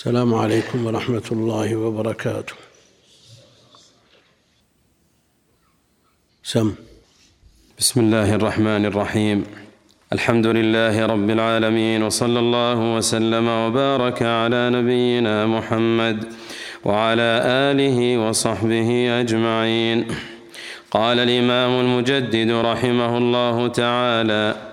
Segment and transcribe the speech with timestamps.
[0.00, 2.54] السلام عليكم ورحمة الله وبركاته.
[6.44, 6.74] سم.
[7.78, 9.44] بسم الله الرحمن الرحيم.
[10.12, 16.32] الحمد لله رب العالمين وصلى الله وسلم وبارك على نبينا محمد
[16.84, 20.08] وعلى آله وصحبه أجمعين.
[20.90, 24.69] قال الإمام المجدد رحمه الله تعالى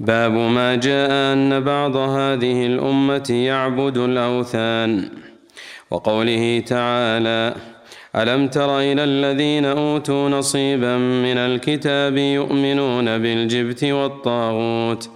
[0.00, 5.08] باب ما جاء أن بعض هذه الأمة يعبد الأوثان.
[5.90, 7.54] وقوله تعالى
[8.16, 15.10] ألم تر إلى الذين أوتوا نصيبا من الكتاب يؤمنون بالجبت والطاغوت؟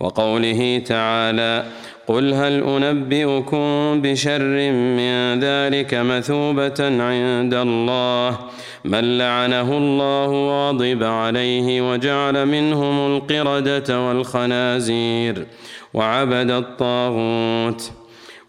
[0.00, 1.64] وقوله تعالى
[2.06, 8.38] قل هل انبئكم بشر من ذلك مثوبه عند الله
[8.84, 15.46] من لعنه الله وغضب عليه وجعل منهم القردة والخنازير
[15.94, 17.92] وعبد الطاغوت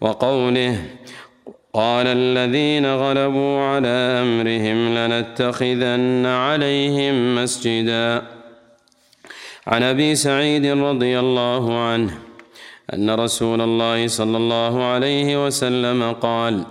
[0.00, 0.82] وقوله
[1.74, 3.88] قال الذين غلبوا على
[4.22, 8.22] أمرهم لنتخذن عليهم مسجدا
[9.66, 12.23] عن أبي سعيد رضي الله عنه
[12.92, 16.64] أن رسول الله صلى الله عليه وسلم قال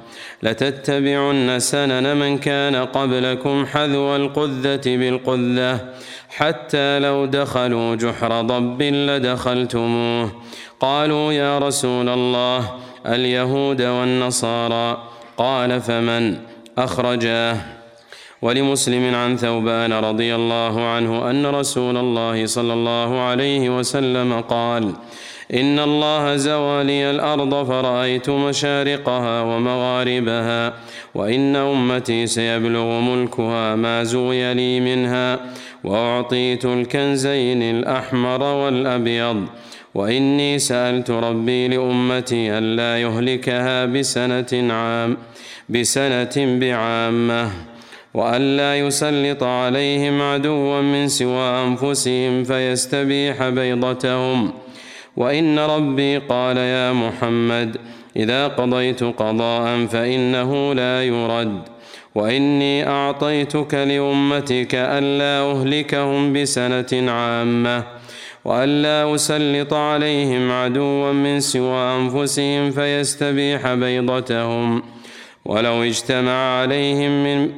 [0.44, 5.80] لتتبعن سنن من كان قبلكم حذو القذة بالقذة
[6.30, 10.32] حتى لو دخلوا جحر ضب لدخلتموه.
[10.80, 12.72] قالوا يا رسول الله
[13.06, 15.04] اليهود والنصارى.
[15.38, 16.38] قال فمن؟
[16.78, 17.58] أخرجاه.
[18.42, 24.94] ولمسلم عن ثوبان رضي الله عنه أن رسول الله صلى الله عليه وسلم قال
[25.54, 30.74] إن الله زوى لي الأرض فرأيت مشارقها ومغاربها
[31.16, 35.40] وإن أمتي سيبلغ ملكها ما زوي لي منها
[35.84, 39.46] وأعطيت الكنزين الأحمر والأبيض
[39.96, 45.18] وإني سألت ربي لأمتي ألا يهلكها بسنة عام
[45.70, 47.52] بسنة بعامة
[48.14, 54.52] وألا يسلط عليهم عدوا من سوى أنفسهم فيستبيح بيضتهم
[55.18, 57.78] وإن ربي قال يا محمد
[58.16, 61.62] إذا قضيت قضاء فإنه لا يرد.
[62.16, 67.84] وإني أعطيتك لأمتك ألا أهلكهم بسنة عامة
[68.46, 74.84] وألا أسلط عليهم عدوا من سوى أنفسهم فيستبيح بيضتهم.
[75.46, 77.50] ولو اجتمع عليهم من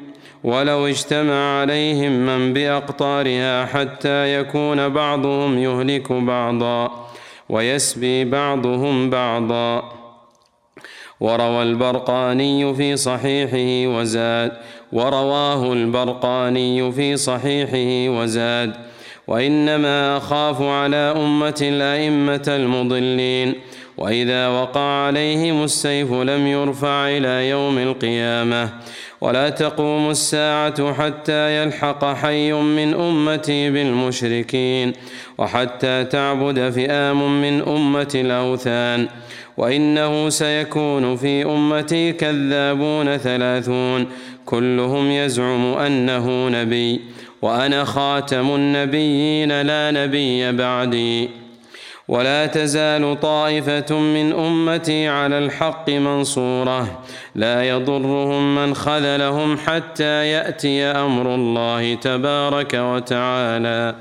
[0.44, 7.05] ولو اجتمع عليهم من بأقطارها حتى يكون بعضهم يهلك بعضا.
[7.50, 9.84] ويسبي بعضهم بعضا.
[11.20, 14.52] وروى البرقاني في صحيحه وزاد.
[14.94, 18.74] ورواه البرقاني في صحيحه وزاد.
[19.28, 23.54] وإنما أخاف على أمة الأئمة المضلين.
[23.98, 28.70] وإذا وقع عليهم السيف لم يرفع إلى يوم القيامة.
[29.22, 34.94] ولا تقوم الساعة حتى يلحق حي من أمتي بالمشركين
[35.38, 39.08] وحتى تعبد فئام من أمة الأوثان
[39.58, 44.08] وإنه سيكون في أمتي كذابون ثلاثون
[44.46, 47.02] كلهم يزعم أنه نبي
[47.42, 51.45] وأنا خاتم النبيين لا نبي بعدي
[52.08, 57.04] ولا تزال طائفة من أمتي على الحق منصورة.
[57.36, 63.96] لا يضرهم من خذلهم حتى يأتي أمر الله تبارك وتعالى.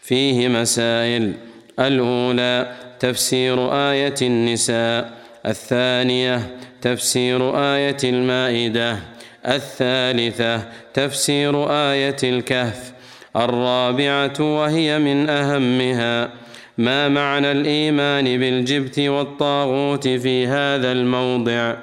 [0.00, 1.32] فيه مسائل.
[1.80, 5.12] الأولى تفسير آية النساء.
[5.46, 8.98] الثانية تفسير آية المائدة.
[9.46, 10.62] الثالثة
[10.94, 12.92] تفسير آية الكهف.
[13.36, 16.41] الرابعة وهي من أهمها.
[16.78, 21.74] ما معنى الإيمان بالجبت والطاغوت في هذا الموضع؟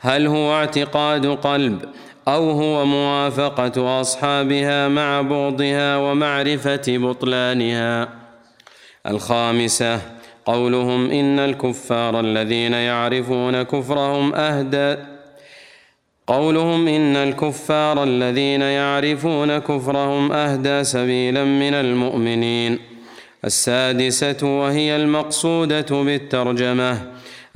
[0.00, 1.84] هل هو اعتقاد قلب
[2.28, 8.08] أو هو موافقة أصحابها مع بغضها ومعرفة بطلانها؟
[9.06, 10.00] الخامسة
[10.44, 14.96] قولهم إن الكفار الذين يعرفون كفرهم أهدى.
[16.26, 22.93] قولهم إن الكفار الذين يعرفون كفرهم أهدى سبيلا من المؤمنين.
[23.44, 27.02] السادسة وهي المقصودة بالترجمة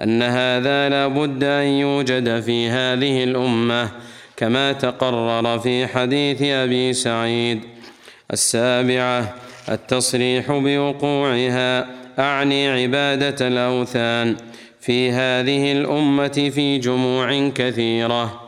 [0.02, 3.90] أن هذا لا بد أن يوجد في هذه الأمة
[4.36, 7.60] كما تقرر في حديث أبي سعيد.
[8.32, 9.34] السابعة
[9.68, 11.86] التصريح بوقوعها
[12.18, 14.36] أعني عبادة الأوثان
[14.80, 18.40] في هذه الأمة في جموع كثيرة.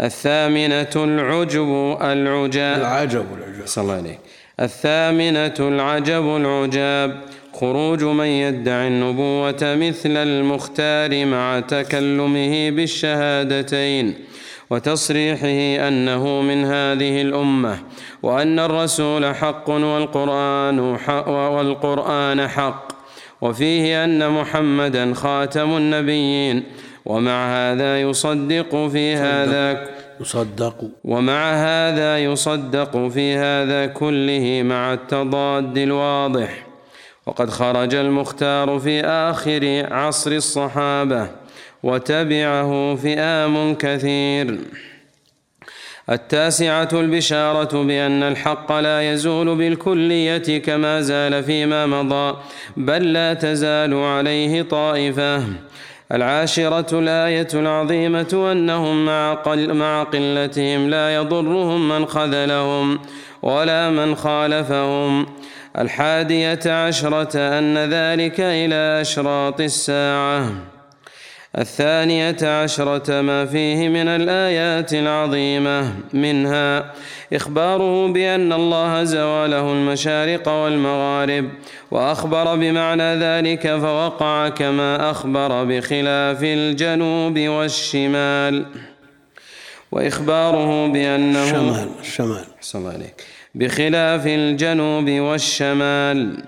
[0.00, 4.18] الثامنة العجب العجاب العجب العجب صلى الله عليه.
[4.60, 7.20] الثامنة العجب العجاب.
[7.60, 14.14] خروج من يدعي النبوة مثل المختار مع تكلمه بالشهادتين
[14.70, 17.78] وتصريحه أنه من هذه الأمة
[18.22, 22.92] وأن الرسول حق والقرآن حق والقرآن حق
[23.40, 26.62] وفيه أن محمدا خاتم النبيين
[27.04, 30.90] ومع هذا يصدق في هذا يصدق.
[31.04, 36.66] ومع هذا يصدق في هذا كله مع التضاد الواضح.
[37.26, 41.28] وقد خرج المختار في آخر عصر الصحابة
[41.82, 44.58] وتبعه فئام كثير.
[46.10, 52.36] التاسعة البشارة بأن الحق لا يزول بالكلية كما زال فيما مضى
[52.76, 55.42] بل لا تزال عليه طائفة.
[56.12, 62.98] العاشرة الآية العظيمة أنهم مع, قل مع قلتهم لا يضرهم من خذلهم
[63.42, 65.26] ولا من خالفهم.
[65.78, 70.75] الحادية عشرة أن ذلك إلى أشراط الساعة.
[71.58, 76.92] الثانية عشرة ما فيه من الآيات العظيمة منها
[77.32, 81.50] إخباره بأن الله زواله المشارق والمغارب
[81.90, 88.66] وأخبر بمعنى ذلك فوقع كما أخبر بخلاف الجنوب والشمال.
[89.92, 93.24] وإخباره بأنه الشمال الشمال صلى عليك
[93.54, 96.44] بخلاف الجنوب والشمال.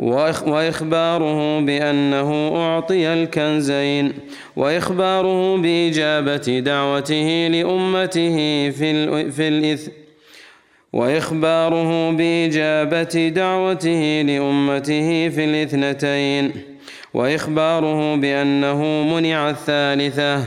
[0.00, 4.12] وإخباره بأنه أعطي الكنزين
[4.56, 8.36] وإخباره بإجابة دعوته لأمته
[8.70, 9.90] في, في الإثم
[10.92, 16.52] وإخباره بإجابة دعوته لأمته في الاثنتين
[17.14, 18.82] وإخباره بأنه
[19.14, 20.44] منع الثالثة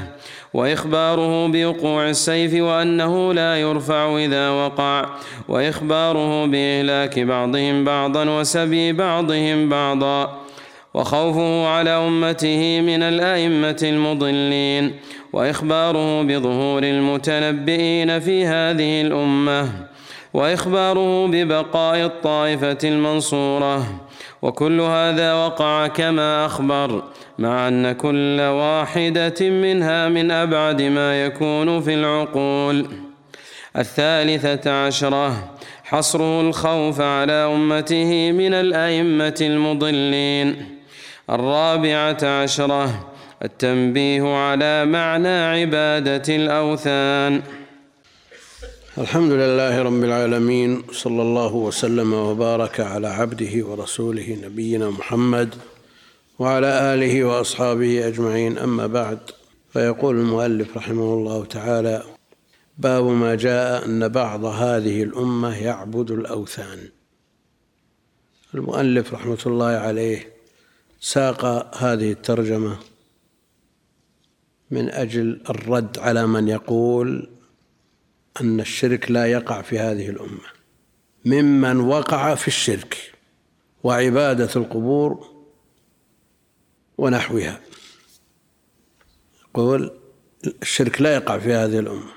[0.53, 5.05] وإخباره بوقوع السيف وأنه لا يرفع إذا وقع
[5.47, 10.39] وإخباره بإهلاك بعضهم بعضا وسبي بعضهم بعضا
[10.93, 14.95] وخوفه على أمته من الأئمة المضلين
[15.33, 19.69] وإخباره بظهور المتنبئين في هذه الأمة
[20.33, 23.85] وإخباره ببقاء الطائفة المنصورة
[24.41, 27.03] وكل هذا وقع كما أخبر.
[27.39, 32.87] مع أن كل واحدة منها من أبعد ما يكون في العقول.
[33.77, 35.51] الثالثة عشرة
[35.83, 40.79] حصره الخوف على أمته من الأئمة المضلين.
[41.29, 43.13] الرابعة عشرة
[43.43, 47.41] التنبيه على معنى عبادة الأوثان.
[48.97, 55.55] الحمد لله رب العالمين صلى الله وسلم وبارك على عبده ورسوله نبينا محمد
[56.39, 58.57] وعلى آله وأصحابه أجمعين.
[58.57, 59.19] أما بعد
[59.69, 62.03] فيقول المؤلف رحمه الله تعالى
[62.77, 66.89] باب ما جاء أن بعض هذه الأمة يعبد الأوثان.
[68.55, 70.33] المؤلف رحمة الله عليه
[70.99, 71.45] ساق
[71.77, 72.77] هذه الترجمة
[74.71, 77.29] من أجل الرد على من يقول
[78.41, 80.53] أن الشرك لا يقع في هذه الأمة.
[81.25, 82.97] ممن وقع في الشرك
[83.83, 85.32] وعبادة القبور
[87.03, 87.59] ونحوها.
[89.49, 89.91] يقول
[90.61, 92.11] الشرك لا يقع في هذه الأمة.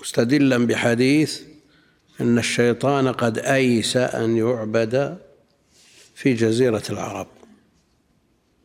[0.00, 1.40] مستدلا بحديث
[2.20, 5.18] أن الشيطان قد أيس أن يعبد
[6.14, 7.26] في جزيرة العرب.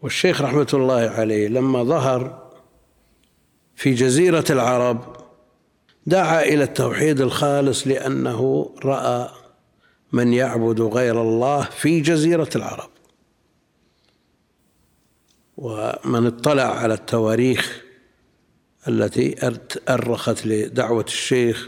[0.02, 2.52] والشيخ رحمة الله عليه لما ظهر
[3.76, 5.16] في جزيرة العرب
[6.06, 9.30] دعا إلى التوحيد الخالص لأنه رأى
[10.12, 12.91] من يعبد غير الله في جزيرة العرب.
[15.62, 17.82] ومن اطلع على التواريخ
[18.88, 19.36] التي
[19.90, 21.68] أرخت لدعوة الشيخ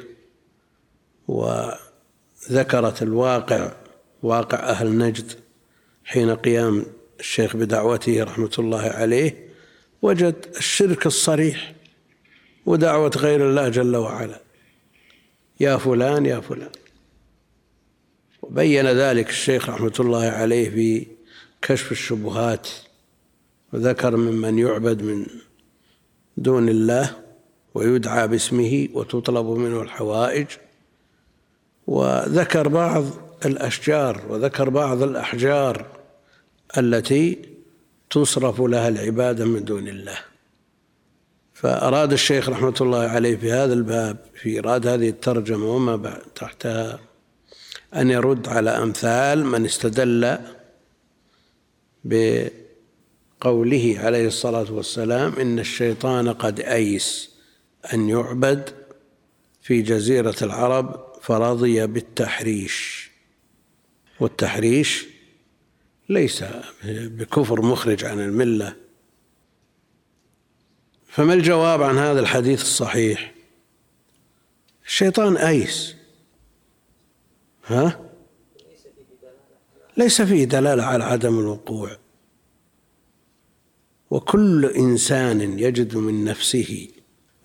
[1.27, 3.71] وذكرت الواقع
[4.23, 5.31] واقع أهل نجد
[6.05, 6.85] حين قيام
[7.19, 9.49] الشيخ بدعوته رحمة الله عليه
[10.01, 11.73] وجد الشرك الصريح
[12.65, 14.41] ودعوة غير الله جل وعلا.
[15.59, 16.71] يا فلان يا فلان.
[18.41, 21.07] وبين ذلك الشيخ رحمة الله عليه في
[21.61, 22.69] كشف الشبهات
[23.73, 25.25] وذكر ممن يعبد من
[26.37, 27.15] دون الله
[27.73, 30.47] ويدعى باسمه وتطلب منه الحوائج.
[31.87, 33.05] وذكر بعض
[33.45, 35.85] الأشجار وذكر بعض الأحجار
[36.77, 37.39] التي
[38.09, 40.17] تصرف لها العبادة من دون الله.
[41.53, 46.99] فأراد الشيخ رحمة الله عليه في هذا الباب في إيراد هذه الترجمة وما بعد تحتها
[47.95, 50.37] أن يرد على أمثال من استدل
[53.43, 57.29] بقوله عليه الصلاة والسلام إن الشيطان قد أيس
[57.93, 58.69] أن يعبد
[59.61, 63.09] في جزيرة العرب فرضي بالتحريش.
[64.19, 65.05] والتحريش
[66.09, 66.43] ليس
[66.85, 68.75] بكفر مخرج عن الملة.
[71.07, 73.33] فما الجواب عن هذا الحديث الصحيح؟
[74.85, 75.95] الشيطان أيس.
[77.65, 77.99] ها؟
[79.97, 82.02] ليس فيه دلالة على عدم الوقوع.
[84.13, 86.87] وكل إنسان يجد من نفسه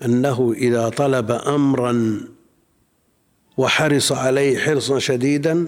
[0.05, 2.21] أنه إذا طلب امرا
[3.57, 5.67] وحرص عليه حرصا شديدا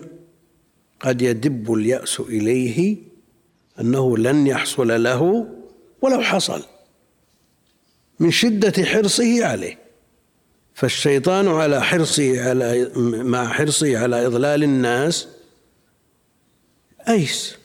[1.00, 2.96] قد يدب اليأس إليه
[3.80, 5.46] أنه لن يحصل له
[6.02, 6.62] ولو حصل
[8.18, 9.78] من شدة حرصه عليه.
[10.74, 12.90] فالشيطان على حرصه على
[13.24, 15.28] مع حرصه على إضلال الناس
[17.08, 17.59] أيس؟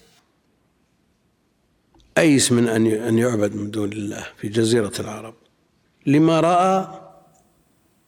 [2.17, 5.33] أيس من أن أن يعبد من دون الله في جزيرة العرب؟
[6.05, 7.01] لما رأى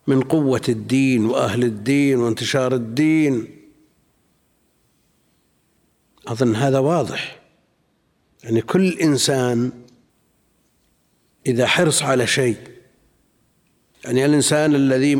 [0.07, 3.47] من قوة الدين وأهل الدين وانتشار الدين.
[6.27, 7.39] أظن هذا واضح.
[8.43, 9.71] يعني كل إنسان
[11.47, 12.57] إذا حرص على شيء
[14.05, 15.15] يعني الإنسان الذي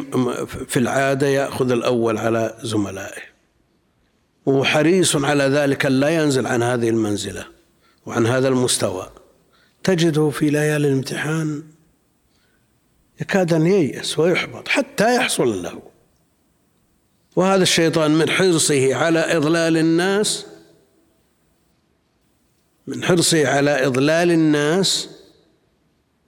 [0.67, 3.21] في العادة يأخذ الأول على زملائه.
[4.45, 7.56] وحريص على ذلك لا ينزل عن هذه المنزلة.
[8.07, 9.09] وعن هذا المستوى.
[9.83, 11.63] تجده في ليالي الامتحان
[13.21, 15.81] يكاد أن ييأس ويحبط حتى يحصل له.
[17.35, 20.45] وهذا الشيطان من حرصه على إضلال الناس
[22.87, 25.09] من حرصه على إضلال الناس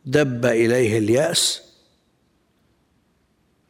[0.06, 1.62] دب إليه اليأس.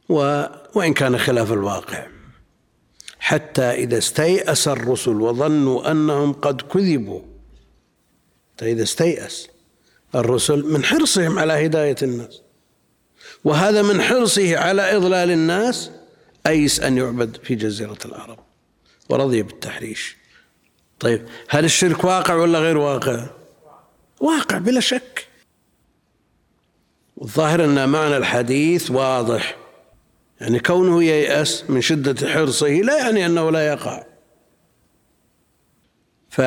[0.10, 2.08] وإن كان خلاف الواقع
[3.20, 7.29] حتى إذا استيأس الرسل وظنوا أنهم قد كذبوا
[8.66, 9.48] إذا استيأس
[10.16, 12.42] الرسل من حرصهم على هداية الناس.
[13.44, 15.92] وهذا من حرصه على إضلال الناس
[16.48, 18.40] أيس أن يعبد في جزيرة العرب.
[19.10, 20.18] ورضي بالتحريش.
[21.00, 23.26] طيب هل الشرك واقع ولا غير واقع؟
[24.20, 25.28] واقع بلا شك.
[27.22, 29.58] الظاهر أن معنى الحديث واضح.
[30.42, 34.04] يعني كونه ييأس من شدة حرصه لا يعني أنه لا يقع.
[36.30, 36.42] ف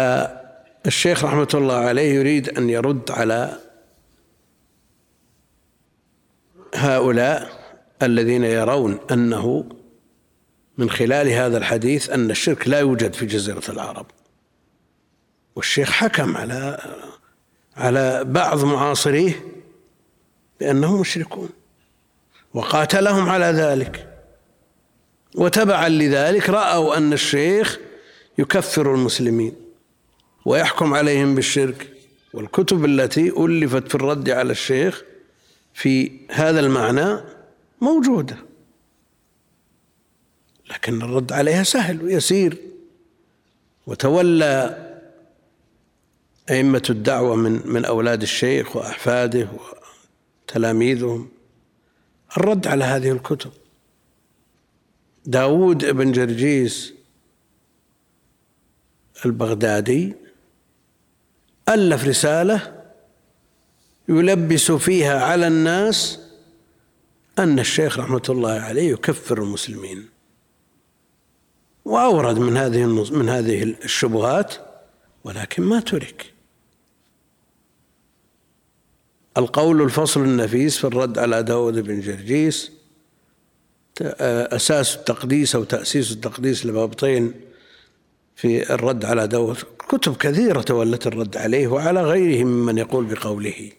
[0.86, 3.58] الشيخ رحمة الله عليه يريد أن يرد على
[6.74, 7.52] هؤلاء
[8.02, 9.64] الذين يرون أنه
[10.78, 14.06] من خلال هذا الحديث أن الشرك لا يوجد في جزيرة العرب.
[15.56, 16.78] والشيخ حكم على
[17.76, 19.46] على بعض معاصريه
[20.60, 21.48] بأنهم مشركون
[22.54, 24.08] وقاتلهم على ذلك.
[25.34, 27.78] وتبعا لذلك رأوا أن الشيخ
[28.38, 29.61] يكفر المسلمين.
[30.44, 31.88] ويحكم عليهم بالشرك.
[32.32, 35.02] والكتب التي ألفت في الرد على الشيخ
[35.74, 37.20] في هذا المعنى
[37.80, 38.36] موجودة.
[40.70, 42.56] لكن الرد عليها سهل ويسير.
[43.86, 44.78] وتولى
[46.50, 49.48] أئمة الدعوة من من أولاد الشيخ وأحفاده
[50.48, 51.28] وتلاميذهم
[52.36, 53.50] الرد على هذه الكتب.
[55.26, 56.94] داود بن جرجيس
[59.26, 60.21] البغدادي
[61.74, 62.82] ألف رسالة
[64.08, 66.18] يلبس فيها على الناس
[67.38, 70.08] أن الشيخ رحمة الله عليه يكفر المسلمين.
[71.84, 74.54] وأورد من هذه من هذه الشبهات
[75.24, 76.32] ولكن ما ترك.
[79.36, 82.72] القول الفصل النفيس في الرد على داود بن جرجيس
[84.00, 87.34] أساس التقديس أو تأسيس التقديس لبابطين
[88.36, 89.56] في الرد على داود.
[89.88, 93.72] كتب كثيرة تولت الرد عليه وعلى غيره ممن يقول بقوله.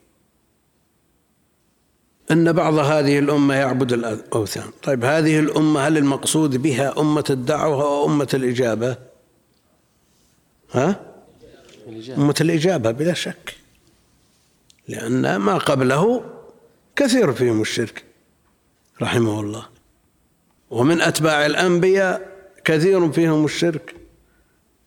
[2.31, 4.72] أن بعض هذه الأمة يعبد الأوثان.
[4.83, 8.98] طيب هذه الأمة هل المقصود بها أمة الدعوة أو أمة الإجابة؟
[10.72, 11.13] ها؟
[12.17, 13.55] أمة الإجابة بلا شك.
[14.88, 16.25] لأن ما قبله
[16.95, 18.03] كثير فيهم الشرك
[19.01, 19.65] رحمه الله.
[20.69, 22.31] ومن أتباع الأنبياء
[22.65, 23.95] كثير فيهم الشرك.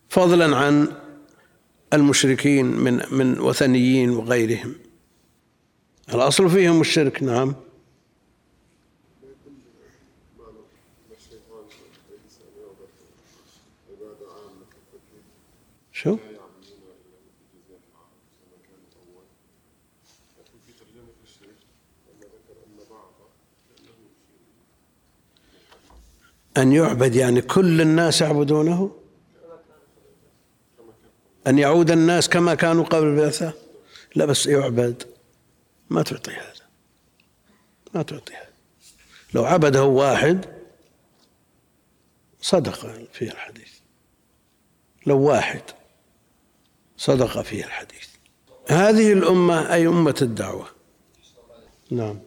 [0.09, 0.87] فضلا عن
[1.93, 4.75] المشركين من من وثنيين وغيرهم.
[6.13, 7.55] الأصل فيهم الشرك نعم.
[15.91, 16.17] شو؟
[26.57, 28.96] أن يعبد يعني كل الناس يعبدونه؟
[31.47, 33.53] أن يعود الناس كما كانوا قبل البعثة
[34.15, 35.03] لا بس يعبد.
[35.89, 36.67] ما تعطي هذا.
[37.93, 38.47] ما تعطي هذا.
[39.33, 40.45] لو عبده واحد
[42.41, 42.75] صدق
[43.13, 43.71] في الحديث.
[45.05, 45.61] لو واحد
[46.97, 48.07] صدق فيه الحديث.
[48.67, 50.67] هذه الأمة أي أمة الدعوة؟
[51.91, 52.19] نعم.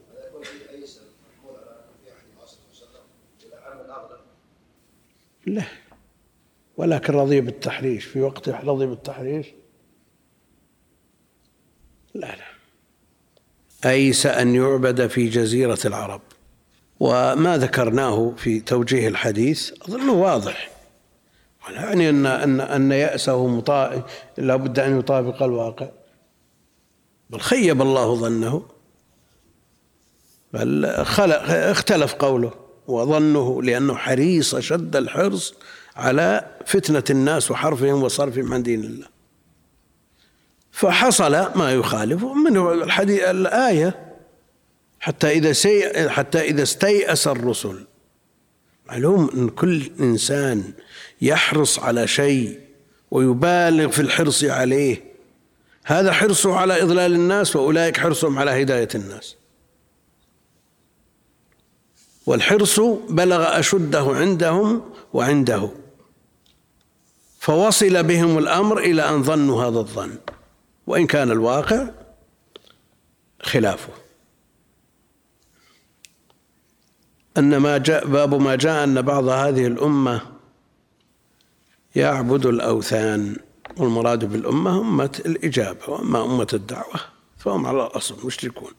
[5.47, 5.65] لا.
[6.81, 8.05] ولكن رضي بالتحريش.
[8.05, 9.47] في وقته رضي بالتحريش؟
[12.15, 13.91] لا لا.
[13.91, 16.21] أيس أن يعبد في جزيرة العرب؟
[17.01, 20.71] وما ذكرناه في توجيه الحديث؟ أظنه واضح.
[21.67, 24.07] ولا يعني أن أن أن يأسه مطا...
[24.39, 25.89] لابد أن يطابق الواقع.
[27.31, 28.63] بل خيب الله ظنه.
[30.53, 32.53] بل خلق اختلف قوله.
[32.87, 35.55] وظنه لأنه حريص أشد الحرص
[35.97, 39.07] على فتنة الناس وحرفهم وصرفهم عن دين الله.
[40.73, 44.11] فحصل ما يخالف منه الحديث الآية.
[45.01, 47.87] حتى إذا سي حتى إذا استيأس الرسل.
[48.89, 50.73] معلوم أن كل إنسان
[51.23, 52.61] يحرص على شيء
[53.11, 55.05] ويبالغ في الحرص عليه.
[55.85, 59.37] هذا حرصه على إضلال الناس وأولئك حرصهم على هداية الناس.
[62.27, 64.83] والحرص بلغ أشده عندهم
[65.13, 65.71] وعنده.
[67.41, 70.19] فوصل بهم الأمر إلى أن ظنوا هذا الظن.
[70.87, 71.91] وإن كان الواقع
[73.43, 73.93] خلافه.
[77.39, 80.21] أن ما جاء باب ما جاء أن بعض هذه الأمة
[81.97, 83.37] يعبد الأوثان
[83.77, 87.01] والمراد بالأمة أمة الإجابة وأما أمة الدعوة
[87.39, 88.73] فهم على الأصل مشركون.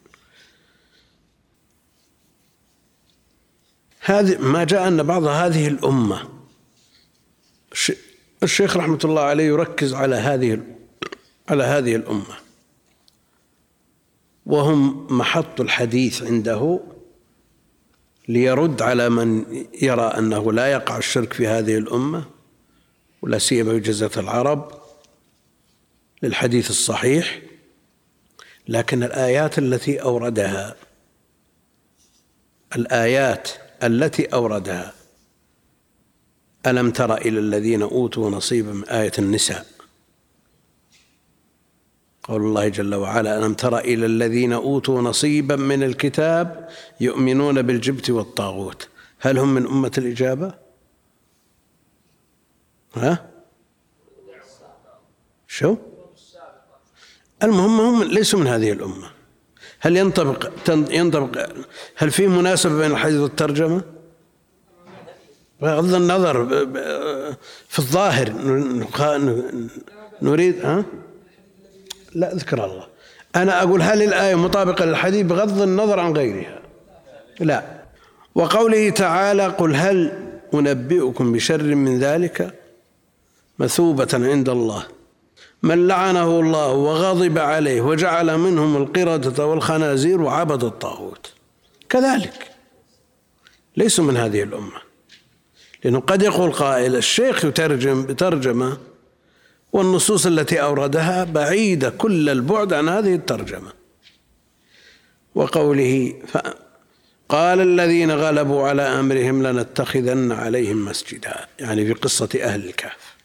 [4.01, 6.29] هذه ما جاء أن بعض هذه الأمة
[8.43, 10.61] الشيخ رحمة الله عليه يركز على هذه
[11.49, 12.35] على هذه الأمة.
[14.45, 16.79] وهم محط الحديث عنده
[18.27, 19.45] ليرد على من
[19.81, 22.25] يرى أنه لا يقع الشرك في هذه الأمة
[23.21, 23.73] ولا سيما
[24.07, 24.71] في العرب
[26.23, 27.41] للحديث الصحيح.
[28.67, 30.75] لكن الآيات التي أوردها
[32.75, 33.49] الآيات
[33.83, 35.00] التي أوردها
[36.67, 39.65] ألم تر إلى الذين أوتوا نصيبا من آية النساء
[42.23, 46.69] قول الله جل وعلا ألم تر إلى الذين أوتوا نصيبا من الكتاب
[46.99, 48.87] يؤمنون بالجبت والطاغوت
[49.19, 50.53] هل هم من أمة الإجابة؟
[52.95, 53.29] ها؟
[55.47, 55.75] شو؟
[57.43, 59.11] المهم هم ليسوا من هذه الأمة
[59.79, 61.49] هل ينطبق ينطبق
[61.95, 63.81] هل في مناسبة بين الحديث والترجمة؟
[65.61, 66.45] بغض النظر
[67.67, 68.33] في الظاهر
[70.21, 70.83] نريد ها؟
[72.15, 72.87] لا اذكر الله.
[73.35, 76.59] أنا أقول هل الآية مطابقة للحديث؟ بغض النظر عن غيرها.
[77.39, 77.63] لا.
[78.35, 82.53] وقوله تعالى قل هل أنبئكم بشر من ذلك
[83.59, 84.83] مثوبة عند الله؟
[85.63, 91.31] من لعنه الله وغضب عليه وجعل منهم القردة والخنازير وعبد الطاغوت.
[91.89, 92.51] كذلك.
[93.77, 94.90] ليسوا من هذه الأمة.
[95.83, 98.77] لأنه قد يقول قائل الشيخ يترجم بترجمة
[99.73, 103.73] والنصوص التي أوردها بعيدة كل البعد عن هذه الترجمة.
[105.35, 106.21] وقوله
[107.29, 113.15] قال الذين غلبوا على أمرهم لنتخذن عليهم مسجدا يعني في قصة أهل الكهف.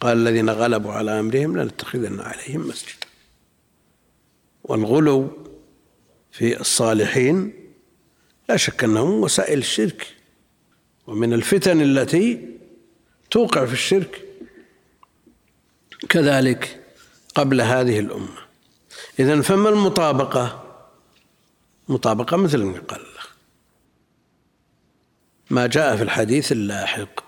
[0.00, 3.06] قال الذين غلبوا على أمرهم لنتخذن عليهم مسجدا.
[4.64, 5.46] والغلو
[6.32, 7.52] في الصالحين
[8.48, 10.17] لا شك أنه وسائل الشرك.
[11.08, 12.48] ومن الفتن التي
[13.30, 14.24] توقع في الشرك
[16.08, 16.84] كذلك
[17.34, 18.38] قبل هذه الأمة.
[19.18, 20.64] إذا فما المطابقة؟
[21.88, 23.00] مطابقة مثل ما قال
[25.50, 27.24] ما جاء في الحديث اللاحق.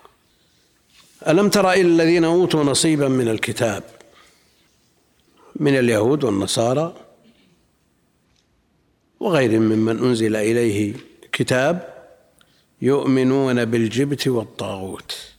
[1.28, 3.84] ألم تر إلى الذين أوتوا نصيبا من الكتاب؟
[5.56, 6.96] من اليهود والنصارى
[9.20, 10.94] وغيرهم ممن أنزل إليه
[11.32, 11.99] كتاب
[12.82, 15.32] يؤمنون بالجبت والطاغوت.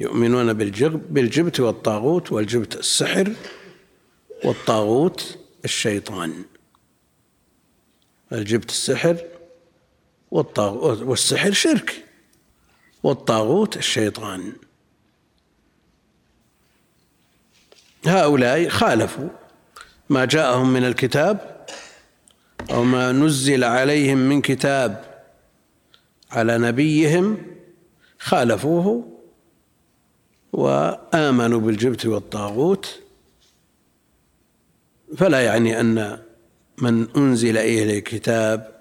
[0.00, 3.32] يؤمنون بالجبت والطاغوت والجبت السحر
[4.44, 6.44] والطاغوت الشيطان.
[8.32, 9.16] الجبت السحر
[10.30, 12.04] والطاغوت والسحر شرك
[13.02, 14.52] والطاغوت الشيطان.
[18.06, 19.28] هؤلاء خالفوا
[20.08, 21.66] ما جاءهم من الكتاب
[22.70, 25.13] أو ما نزل عليهم من كتاب
[26.30, 27.38] على نبيهم
[28.18, 29.18] خالفوه
[30.52, 33.00] وآمنوا بالجبت والطاغوت.
[35.16, 36.18] فلا يعني أن
[36.78, 38.74] من أنزل إليه كتاب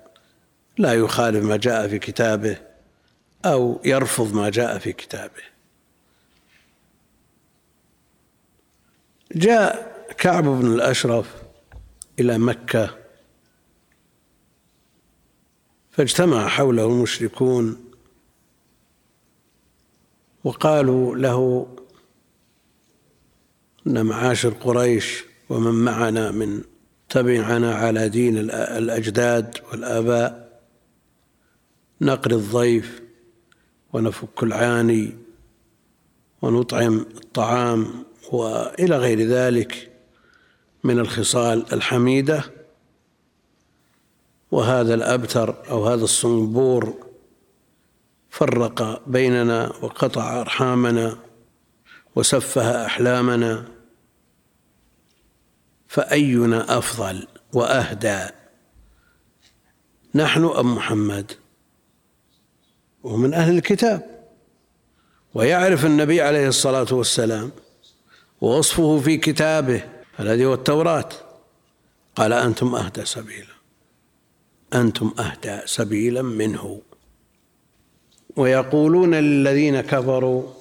[0.78, 2.58] لا يخالف ما جاء في كتابه
[3.46, 5.44] أو يرفض ما جاء في كتابه.
[9.36, 11.34] جاء كعب بن الأشرف
[12.20, 13.03] إلى مكة
[15.94, 17.78] فاجتمع حوله المشركون
[20.44, 21.68] وقالوا له
[23.88, 26.62] إن معاشر قريش ومن معنا من
[27.10, 30.62] تبعنا على دين الأجداد والآباء
[32.02, 33.02] نقري الضيف
[33.94, 35.18] ونفك العاني
[36.42, 39.92] ونطعم الطعام وإلى غير ذلك
[40.84, 42.44] من الخصال الحميدة
[44.54, 46.94] وهذا الأبتر أو هذا الصنبور
[48.30, 51.18] فرق بيننا وقطع أرحامنا
[52.16, 53.66] وسفه أحلامنا
[55.88, 58.26] فأينا أفضل وأهدى؟
[60.16, 61.32] نحن أم محمد؟
[63.04, 64.26] ومن أهل الكتاب.
[65.34, 67.52] ويعرف النبي عليه الصلاة والسلام
[68.42, 69.84] ووصفه في كتابه
[70.20, 71.10] الذي هو التوراة.
[72.16, 73.53] قال أنتم أهدى سبيلا.
[74.74, 76.82] أنتم أهدى سبيلا منه.
[78.36, 80.54] ويقولون للذين كفروا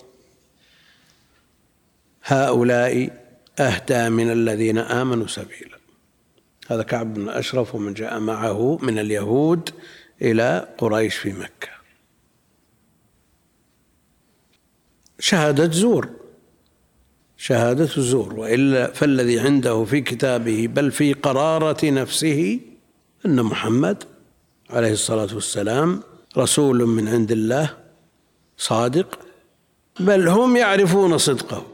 [2.24, 3.22] هؤلاء
[3.58, 5.78] أهدى من الذين آمنوا سبيلا.
[6.68, 9.70] هذا كعب بن أشرف ومن جاء معه من اليهود
[10.22, 11.68] إلى قريش في مكة.
[15.18, 16.08] شهادة زور
[17.36, 18.34] شهادة زور.
[18.34, 22.60] وإلا فالذي عنده في كتابه بل في قرارة نفسه
[23.26, 24.04] أن محمد
[24.70, 26.02] عليه الصلاة والسلام
[26.38, 27.78] رسول من عند الله
[28.56, 29.18] صادق
[30.00, 31.66] بل هم يعرفون صدقه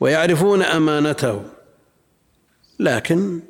[0.00, 1.44] ويعرفون أمانته
[2.80, 3.40] لكن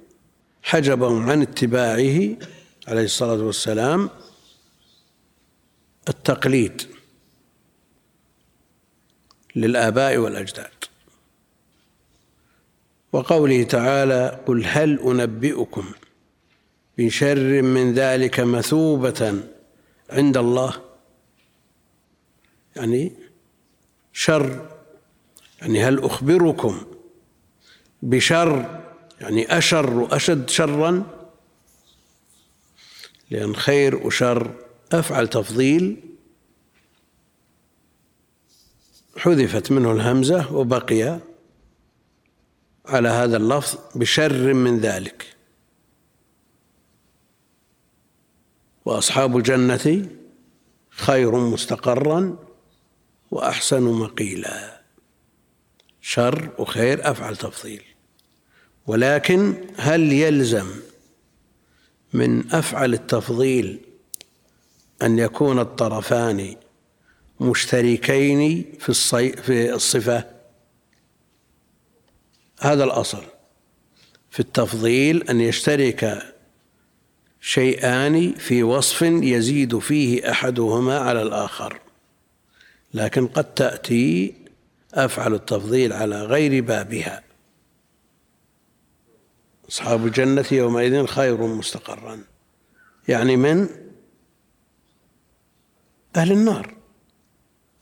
[0.62, 2.36] حجبهم عن اتباعه
[2.88, 4.10] عليه الصلاة والسلام
[6.08, 6.82] التقليد
[9.56, 10.84] للآباء والأجداد.
[13.12, 15.92] وقوله تعالى قل هل أنبئكم
[16.98, 19.42] بشر من ذلك مثوبة
[20.10, 20.74] عند الله.
[22.76, 23.12] يعني
[24.12, 24.70] شر
[25.62, 26.86] يعني هل أخبركم
[28.02, 28.80] بشر؟
[29.20, 31.06] يعني أشر وأشد شرا؟
[33.30, 34.54] لأن خير وشر
[34.92, 35.96] أفعل تفضيل
[39.16, 41.20] حذفت منه الهمزة وبقي
[42.86, 45.33] على هذا اللفظ بشر من ذلك.
[48.84, 50.08] وأصحاب الجنة
[50.90, 52.36] خير مستقرا
[53.30, 54.80] وأحسن مقيلا.
[56.00, 57.82] شر وخير أفعل تفضيل.
[58.86, 60.66] ولكن هل يلزم
[62.12, 63.80] من أفعل التفضيل
[65.02, 66.56] أن يكون الطرفان
[67.40, 69.32] مشتركين في الصي...
[69.32, 70.24] في الصفة؟
[72.60, 73.22] هذا الأصل.
[74.30, 76.33] في التفضيل أن يشترك
[77.46, 81.80] شيئان في وصف يزيد فيه أحدهما على الآخر.
[82.94, 84.34] لكن قد تأتي
[84.94, 87.22] أفعل التفضيل على غير بابها.
[89.68, 92.20] أصحاب الجنة يومئذ خير مستقرا.
[93.08, 93.68] يعني من؟
[96.16, 96.74] أهل النار.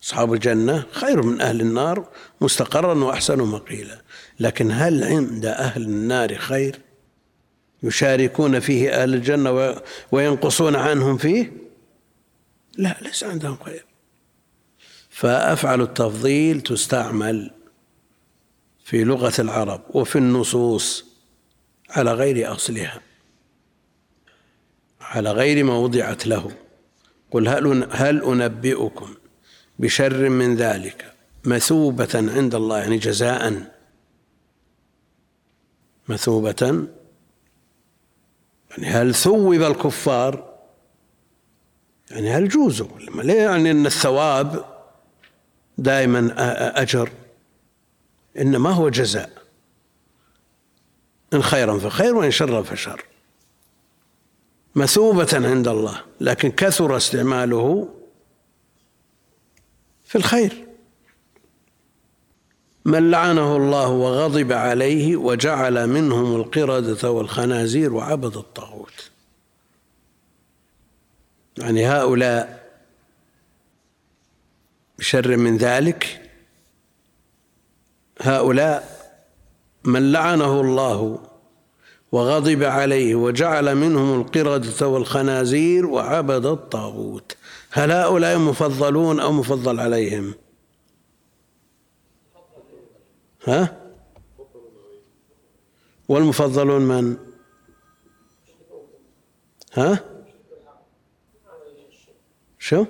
[0.03, 2.09] أصحاب الجنة خير من أهل النار
[2.40, 4.03] مستقرا وأحسن مقيلا.
[4.40, 6.79] لكن هل عند أهل النار خير؟
[7.83, 11.53] يشاركون فيه أهل الجنة وينقصون عنهم فيه؟
[12.79, 13.85] لا ليس عندهم خير
[15.11, 17.51] فأفعل التفضيل تستعمل
[18.85, 21.05] في لغة العرب وفي النصوص
[21.90, 23.01] على غير أصلها
[25.01, 26.53] على غير ما وضعت له.
[27.31, 29.14] قل هل هل أنبئكم
[29.79, 31.14] بشر من ذلك
[31.45, 33.73] مثوبة عند الله يعني جزاء
[36.09, 36.87] مثوبة
[38.78, 40.52] يعني هل ثوب الكفار؟
[42.11, 44.64] يعني هل جوزوا ليه يعني أن الثواب
[45.78, 46.35] دائما
[46.82, 47.11] أجر
[48.38, 49.30] إنما هو جزاء.
[51.35, 53.04] إن خيرا فخير وإن شرا فشر.
[54.74, 57.88] مثوبة عند الله لكن كثر استعماله
[60.04, 60.66] في الخير.
[62.85, 69.11] من لعنه الله وغضب عليه وجعل منهم القردة والخنازير وعبد الطاغوت.
[71.59, 72.71] يعني هؤلاء
[74.99, 76.31] بشر من ذلك
[78.21, 79.03] هؤلاء
[79.85, 81.18] من لعنه الله
[82.12, 87.37] وغضب عليه وجعل منهم القردة والخنازير وعبد الطاغوت.
[87.71, 90.35] هل هؤلاء مفضلون أو مفضل عليهم؟
[93.44, 93.76] ها؟
[96.09, 97.16] والمفضلون من؟
[99.72, 100.05] ها؟
[102.59, 102.85] شو؟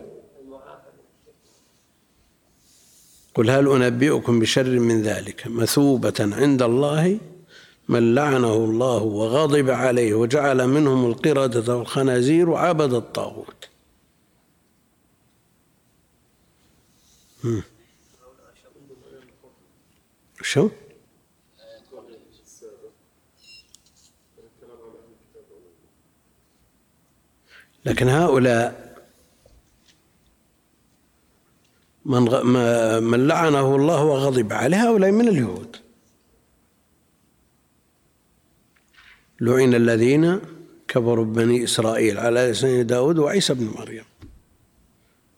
[3.35, 7.19] قل هل أنبئكم بشر من ذلك مثوبة عند الله
[7.89, 13.69] من لعنه الله وغضب عليه وجعل منهم القردة والخنازير وعبد الطاغوت؟
[20.43, 20.69] شو؟
[27.85, 28.93] لكن هؤلاء
[32.05, 32.23] من
[33.03, 35.77] من لعنه الله وغضب عليه هؤلاء من اليهود.
[39.41, 40.41] لعن الذين
[40.89, 44.05] كفروا بني إسرائيل على لسان داود وعيسى بن مريم.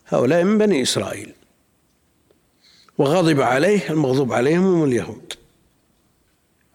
[0.07, 1.35] هؤلاء من بني إسرائيل.
[2.99, 5.33] وغضب عليه المغضوب عليهم هم اليهود.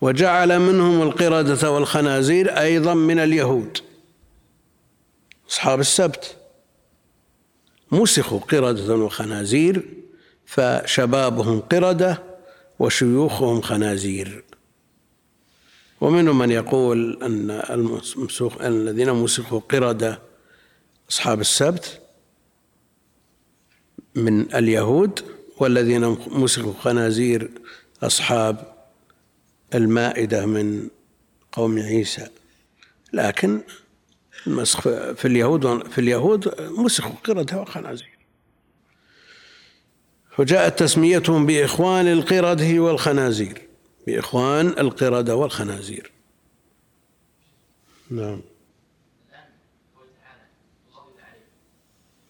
[0.01, 3.77] وجعل منهم القردة والخنازير أيضا من اليهود.
[5.49, 6.35] أصحاب السبت.
[7.91, 9.85] مسخوا قردة وخنازير
[10.45, 12.23] فشبابهم قردة
[12.79, 14.43] وشيوخهم خنازير.
[16.01, 20.21] ومنهم من يقول أن المسوخ الذين مسخوا قردة
[21.09, 22.01] أصحاب السبت
[24.15, 25.38] من اليهود.
[25.59, 27.51] والذين مسخوا خنازير
[28.03, 28.73] أصحاب
[29.75, 30.89] المائدة من
[31.51, 32.27] قوم عيسى.
[33.13, 33.61] لكن
[34.47, 34.81] المسخ
[35.13, 38.19] في اليهود في اليهود مسخوا قردة وخنازير.
[40.39, 43.61] وجاءت تسميتهم بإخوان القردة والخنازير.
[44.07, 46.11] بإخوان القردة والخنازير.
[48.11, 48.41] نعم.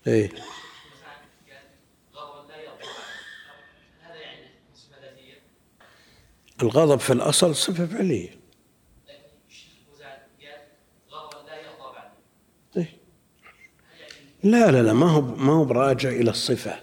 [0.07, 0.31] إيه.
[6.61, 8.39] الغضب في الأصل صفة فعلية؟
[14.43, 16.79] لا لا لا ما هو ما هو براجع إلى الصفة.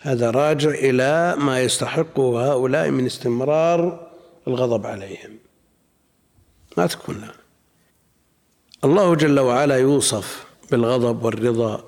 [0.00, 4.10] هذا راجع إلى ما يستحقه هؤلاء من استمرار
[4.48, 5.38] الغضب عليهم.
[6.76, 7.32] ما تكون لا.
[8.84, 11.84] الله جل وعلا يوصف بالغضب والرضا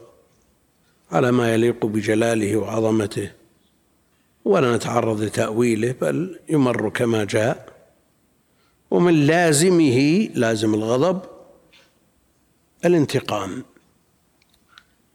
[1.10, 3.32] على ما يليق بجلاله وعظمته.
[4.46, 7.68] ولا نتعرض لتأويله بل يمر كما جاء.
[8.90, 11.20] ومن لازمه لازم الغضب
[12.84, 13.64] الانتقام.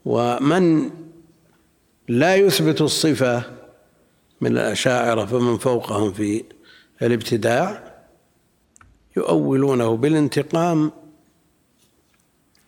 [0.06, 0.90] ومن
[2.08, 3.44] لا يثبت الصفة
[4.42, 6.44] من الأشاعرة فمن فوقهم في
[7.02, 7.94] الابتداع
[9.18, 10.92] يؤولونه بالانتقام.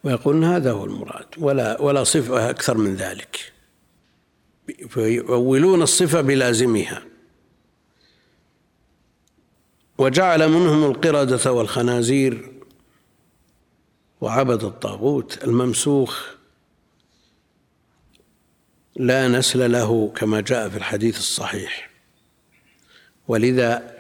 [0.04, 3.53] ويقولون هذا هو المراد ولا ولا صفة أكثر من ذلك.
[4.90, 7.04] فيؤولون الصفة بلازمها.
[9.98, 12.52] وجعل منهم القردة والخنازير
[14.22, 16.26] وعبد الطاغوت الممسوخ.
[18.96, 21.90] لا نسل له كما جاء في الحديث الصحيح.
[23.28, 23.98] ولذا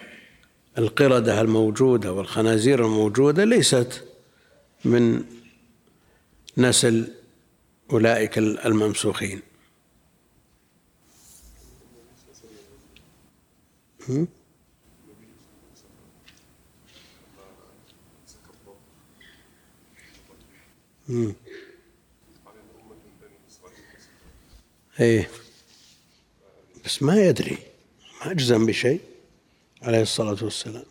[0.78, 4.04] القردة الموجودة والخنازير الموجودة ليست
[4.86, 5.24] من
[6.58, 7.12] نسل
[7.92, 9.42] أولئك الممسوخين.
[25.00, 25.30] إيه.
[26.86, 27.58] بس ما يدري.
[28.26, 29.02] ما اجزم بشيء
[29.82, 30.86] عليه الصلاة والسلام.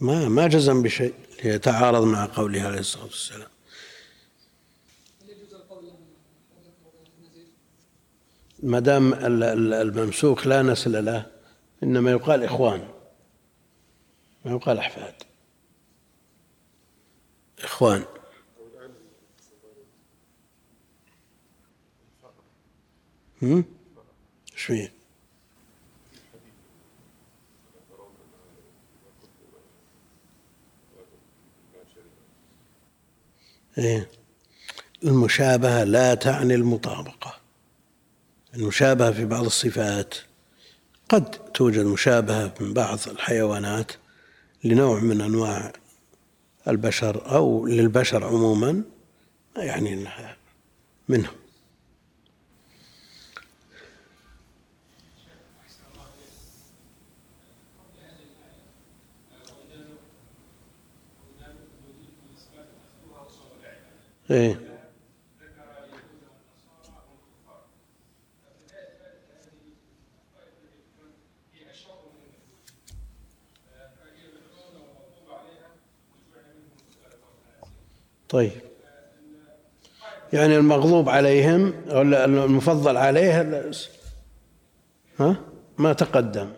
[0.00, 3.48] ما ما جزم بشيء ليتعارض مع قوله عليه الصلاة والسلام.
[8.62, 11.26] ما دام الممسوك لا نسل له
[11.82, 12.88] إنما يقال إخوان.
[14.44, 15.14] ما يقال أحفاد.
[17.58, 18.04] إخوان.
[23.42, 23.64] هم؟
[24.54, 24.92] فيه؟
[33.78, 34.10] إيه.
[35.04, 37.47] المشابهة لا تعني المطابقة.
[38.58, 40.14] المشابهة في بعض الصفات.
[41.08, 43.92] قد توجد مشابهة من بعض الحيوانات
[44.64, 45.72] لنوع من أنواع
[46.68, 48.82] البشر أو للبشر عموما
[49.56, 50.08] يعني
[51.08, 51.34] منهم.
[64.30, 64.67] إيه.
[78.28, 78.52] طيب.
[80.32, 83.62] يعني المغضوب عليهم أو المفضل عليه
[85.20, 85.36] ها؟
[85.78, 86.50] ما تقدم.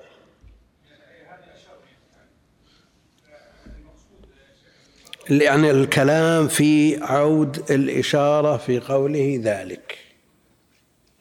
[5.30, 9.98] يعني الكلام في عود الإشارة في قوله ذلك.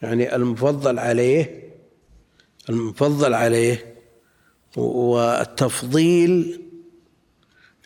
[0.02, 1.70] يعني المفضل عليه
[2.70, 3.96] المفضل عليه
[4.78, 6.62] والتفضيل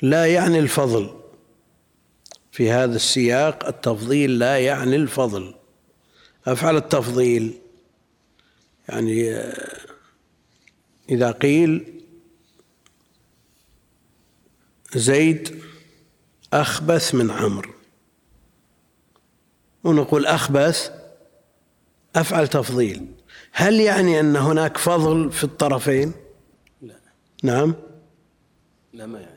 [0.02, 1.23] لا يعني الفضل.
[2.54, 5.56] في هذا السياق التفضيل لا يعني الفضل.
[6.48, 7.60] أفعل التفضيل.
[8.90, 9.42] يعني
[11.10, 12.02] إذا قيل
[14.96, 15.62] زيد
[16.54, 17.74] أخبث من عمرو.
[19.84, 20.92] ونقول أخبث
[22.16, 23.06] أفعل تفضيل.
[23.52, 26.14] هل يعني أن هناك فضل في الطرفين؟
[26.82, 27.00] لا.
[27.44, 27.76] نعم.
[28.94, 29.33] لا ما يعني.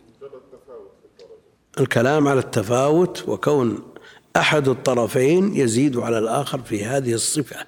[1.81, 3.93] الكلام على التفاوت وكون
[4.37, 7.67] أحد الطرفين يزيد على الآخر في هذه الصفة.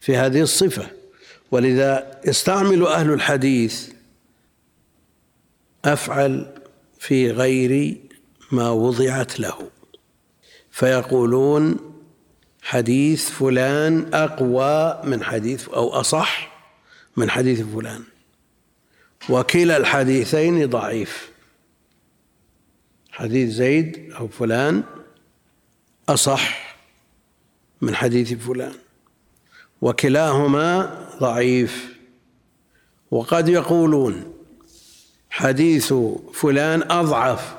[0.00, 0.90] في هذه الصفة.
[1.50, 3.90] ولذا يستعمل أهل الحديث
[5.84, 6.54] أفعل
[6.98, 7.96] في غير
[8.52, 9.70] ما وضعت له.
[10.70, 11.76] فيقولون
[12.62, 16.58] حديث فلان أقوى من حديث أو أصح
[17.16, 18.02] من حديث فلان.
[19.30, 21.27] وكلا الحديثين ضعيف.
[23.18, 24.82] حديث زيد أو فلان
[26.08, 26.76] أصح
[27.80, 28.74] من حديث فلان
[29.82, 31.98] وكلاهما ضعيف.
[33.10, 34.34] وقد يقولون
[35.30, 35.94] حديث
[36.34, 37.56] فلان أضعف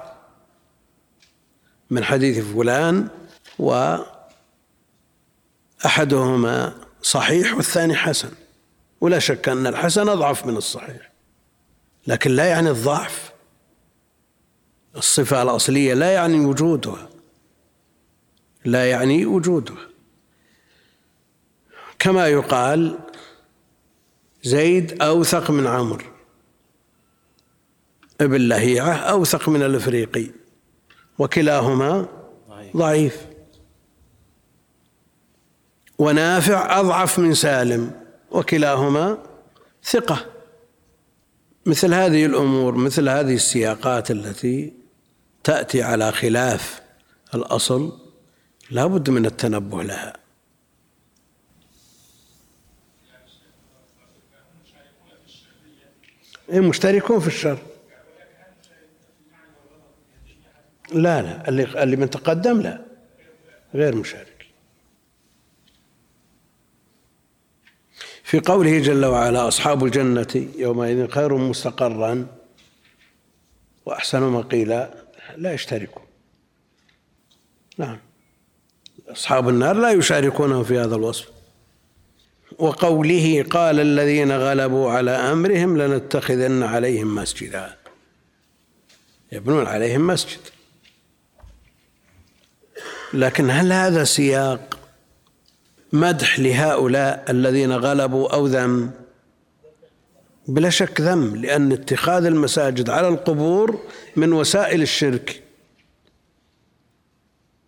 [1.90, 3.08] من حديث فلان
[5.84, 8.32] وأحدهما صحيح والثاني حسن.
[9.02, 11.12] ولا شك أن الحسن أضعف من الصحيح
[12.08, 13.29] لكن لا يعني الضعف.
[14.96, 17.10] الصفة الأصلية لا يعني وجودها
[18.66, 19.90] لا يعني وجودها
[22.00, 23.00] كما يقال
[24.44, 26.06] زيد أوثق من عمرو.
[28.22, 30.28] ابن لهيعة أوثق من الإفريقي.
[31.20, 32.08] وكلاهما
[32.78, 33.26] ضعيف.
[35.98, 37.92] ونافع أضعف من سالم.
[38.32, 39.18] وكلاهما
[39.84, 40.26] ثقة.
[41.66, 44.79] مثل هذه الأمور مثل هذه السياقات التي
[45.44, 46.82] تأتي على خلاف
[47.36, 48.00] الأصل
[48.72, 50.14] لا بد من التنبه لها.
[56.50, 57.58] إيه مشتركون في الشر.
[60.94, 62.86] لا لا اللي اللي من تقدم لا
[63.74, 64.46] غير مشارك.
[68.24, 72.28] في قوله جل وعلا أصحاب الجنة يومئذ خير مستقرا
[73.86, 75.09] وأحسن مقيلا.
[75.40, 76.04] لا يشتركون.
[77.78, 77.98] نعم.
[79.08, 81.30] أصحاب النار لا يشاركونهم في هذا الوصف.
[82.58, 87.78] وقوله قال الذين غلبوا على أمرهم لنتخذن عليهم مسجدا.
[89.32, 90.40] يبنون عليهم مسجد.
[93.14, 94.80] لكن هل هذا سياق
[95.94, 98.92] مدح لهؤلاء الذين غلبوا أو ذم؟
[100.48, 103.80] بلا شك ذم لأن اتخاذ المساجد على القبور
[104.16, 105.44] من وسائل الشرك.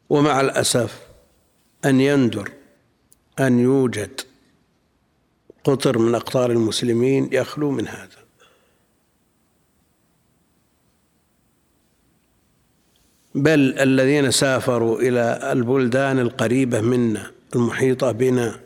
[0.10, 1.02] ومع الأسف
[1.86, 2.52] أن يندر
[3.40, 4.22] أن يوجد
[5.64, 8.22] قطر من أقطار المسلمين يخلو من هذا.
[13.36, 18.60] بل الذين سافروا إلى البلدان القريبة منا المحيطة بنا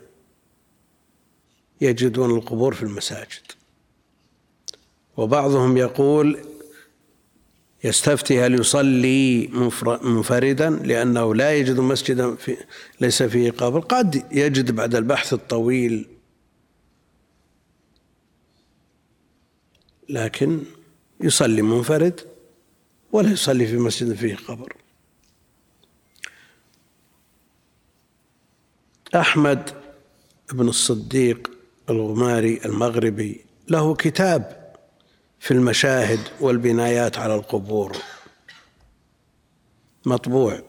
[1.80, 3.52] يجدون القبور في المساجد.
[5.16, 6.38] وبعضهم يقول
[7.84, 9.48] يستفتي هل يصلي
[10.02, 12.56] منفردا لأنه لا يجد مسجدا في
[13.00, 13.80] ليس فيه قبر.
[13.80, 16.08] قد يجد بعد البحث الطويل.
[20.08, 20.62] لكن
[21.20, 22.20] يصلي منفرد
[23.12, 24.76] ولا يصلي في مسجد فيه قبر.
[29.14, 29.70] أحمد
[30.52, 31.50] بن الصديق
[31.90, 34.65] الغماري المغربي له كتاب
[35.46, 37.96] في المشاهد والبنايات على القبور.
[40.06, 40.62] مطبوع.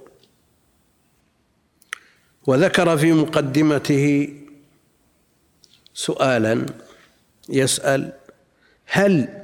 [2.48, 4.34] وذكر في مقدمته
[5.94, 6.66] سؤالا
[7.50, 8.14] يسأل
[8.86, 9.44] هل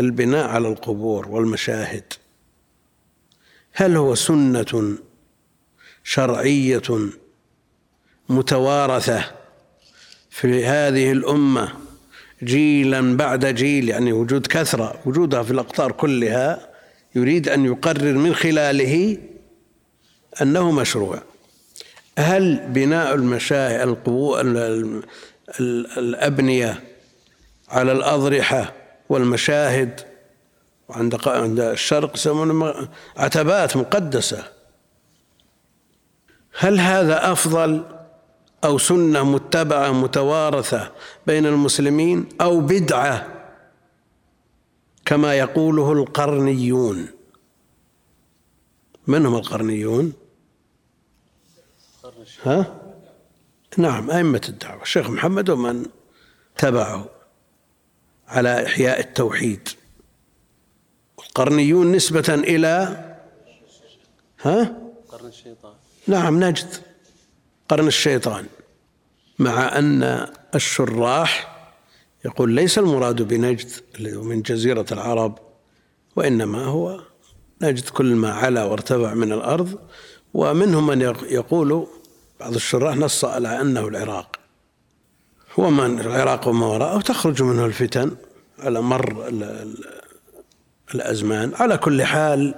[0.00, 2.12] البناء على القبور والمشاهد
[3.72, 4.98] هل هو سنة
[6.04, 7.10] شرعية
[8.28, 9.32] متوارثة
[10.30, 11.81] في هذه الأمة
[12.42, 16.68] جيلا بعد جيل يعني وجود كثرة وجودها في الأقطار كلها
[17.14, 19.18] يريد أن يقرر من خلاله
[20.42, 21.22] أنه مشروع.
[22.18, 24.40] هل بناء المشاهد القبور
[25.98, 26.80] الأبنية
[27.68, 28.72] على الأضرحة
[29.08, 30.00] والمشاهد
[30.88, 34.44] وعند عند الشرق يسمون عتبات مقدسة
[36.58, 37.84] هل هذا أفضل؟
[38.64, 40.92] أو سنة متبعة متوارثة
[41.26, 43.42] بين المسلمين أو بدعة
[45.04, 47.08] كما يقوله القرنيون
[49.06, 50.12] من هم القرنيون؟
[52.42, 52.80] ها؟
[53.78, 55.86] نعم أئمة الدعوة الشيخ محمد ومن
[56.56, 57.10] تبعه
[58.28, 59.68] على إحياء التوحيد
[61.18, 63.04] القرنيون نسبة إلى
[64.42, 65.74] ها؟ قرن الشيطان
[66.06, 66.91] نعم نجد
[67.68, 68.46] قرن الشيطان
[69.38, 71.52] مع أن الشراح
[72.24, 75.38] يقول ليس المراد بنجد من جزيرة العرب
[76.16, 77.00] وإنما هو
[77.62, 79.78] نجد كل ما علا وارتفع من الأرض
[80.34, 81.86] ومنهم من يقول
[82.40, 84.36] بعض الشراح نص على أنه العراق.
[85.58, 88.10] ومن العراق وما وراءه تخرج منه الفتن
[88.58, 89.32] على مر
[90.94, 91.52] الأزمان.
[91.54, 92.54] على كل حال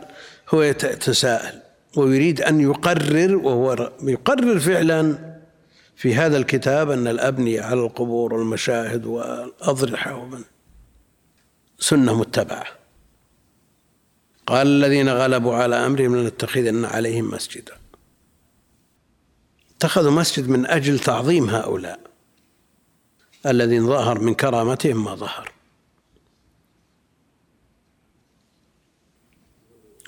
[0.54, 1.63] هو يتساءل
[1.96, 5.34] ويريد أن يقرر وهو يقرر فعلا
[5.96, 10.42] في هذا الكتاب أن الأبنية على القبور والمشاهد والأضرحة ومن
[11.78, 12.66] سنة متبعة.
[14.46, 17.72] قال الذين غلبوا على أمرهم لنتخذن عليهم مسجدا.
[19.76, 22.00] اتخذوا مسجد من أجل تعظيم هؤلاء.
[23.46, 25.53] الذين ظهر من كرامتهم ما ظهر.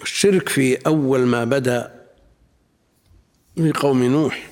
[0.06, 2.06] الشرك في أول ما بدأ
[3.56, 4.50] في قوم نوح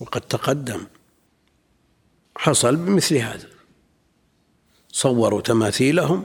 [0.00, 0.86] وقد تقدم.
[2.36, 3.48] حصل بمثل هذا.
[4.92, 6.24] صوروا تماثيلهم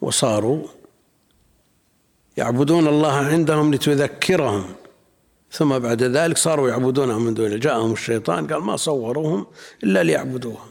[0.00, 0.68] وصاروا
[2.36, 4.74] يعبدون الله عندهم لتذكرهم.
[5.52, 9.46] ثم بعد ذلك صاروا يعبدونهم من دون جاءهم الشيطان قال ما صوروهم
[9.84, 10.70] إلا ليعبدوهم.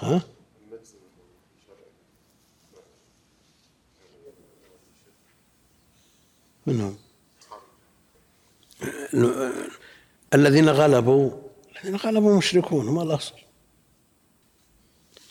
[0.00, 0.22] ها؟
[6.66, 6.96] منهم.
[10.34, 11.30] الذين غلبوا
[11.76, 13.34] الذين غلبوا مشركون هم الأصل.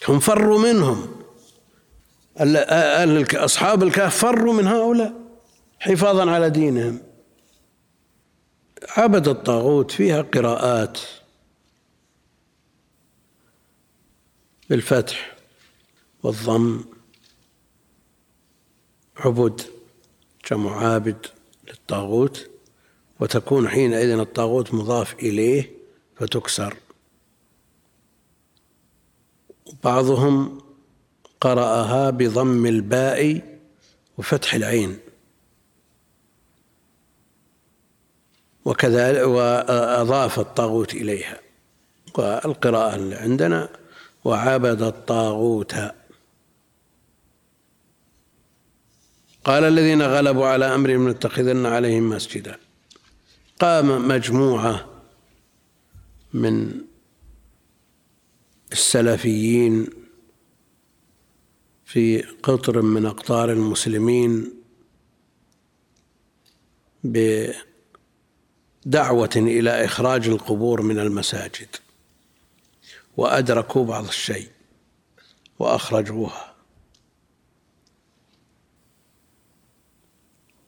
[0.08, 1.22] هم فروا منهم.
[3.34, 5.14] أصحاب الكهف فروا من هؤلاء
[5.78, 7.00] حفاظا على دينهم.
[8.88, 10.98] عبد الطاغوت فيها قراءات.
[14.70, 15.36] بالفتح
[16.22, 16.84] والضم.
[19.16, 19.62] عبد
[20.50, 21.26] جمع عابد
[21.68, 22.50] للطاغوت
[23.20, 25.70] وتكون حينئذ الطاغوت مضاف إليه
[26.16, 26.76] فتكسر.
[29.84, 30.60] بعضهم
[31.40, 33.42] قرأها بضم الباء
[34.18, 34.98] وفتح العين.
[38.64, 41.40] وكذلك وأضاف الطاغوت إليها.
[42.18, 43.79] والقراءة اللي عندنا
[44.24, 45.74] وعبد الطاغوت.
[49.44, 52.58] قال الذين غلبوا على أمرهم لنتخذن عليهم مسجدا.
[53.60, 55.02] قام مجموعة
[56.34, 56.80] من
[58.72, 59.86] السلفيين
[61.84, 64.52] في قطر من أقطار المسلمين
[67.04, 67.54] بدعوة
[69.36, 71.76] إلى إخراج القبور من المساجد.
[73.16, 74.48] وأدركوا بعض الشيء
[75.58, 76.54] وأخرجوها.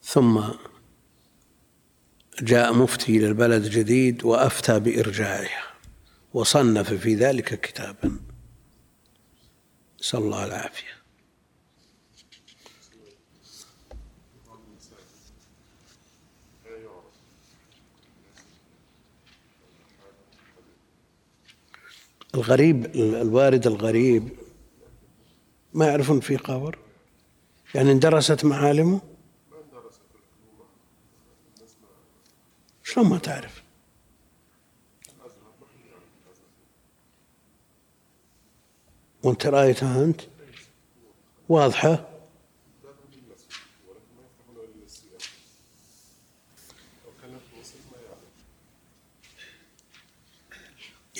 [0.03, 0.41] ثم
[2.41, 5.73] جاء مفتي للبلد جديد وأفتى بإرجاعها
[6.33, 8.19] وصنف في ذلك كتابا.
[9.99, 11.02] نسأل الله العافية
[22.35, 24.29] الغريب الوارد الغريب
[25.73, 26.77] ما يعرفون في قبر
[27.75, 29.01] يعني اندرست معالمه؟
[32.83, 33.63] شلون ما تعرف؟
[39.23, 40.21] وانت رأيتها أنت؟
[41.49, 42.12] واضحة؟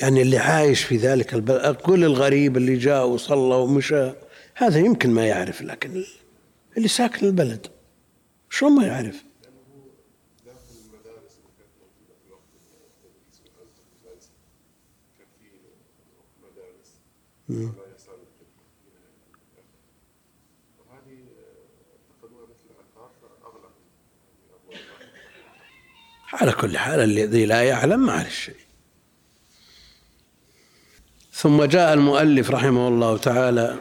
[0.03, 4.11] يعني اللي عايش في ذلك البلد كل الغريب اللي جاء وصلى ومشى
[4.55, 6.03] هذا يمكن ما يعرف لكن
[6.77, 7.67] اللي ساكن البلد
[8.49, 9.23] شلون ما يعرف؟
[26.33, 28.62] على كل حال الذي لا يعلم ما عليه شيء
[31.43, 33.75] ثم جاء المؤلف رحمه الله تعالى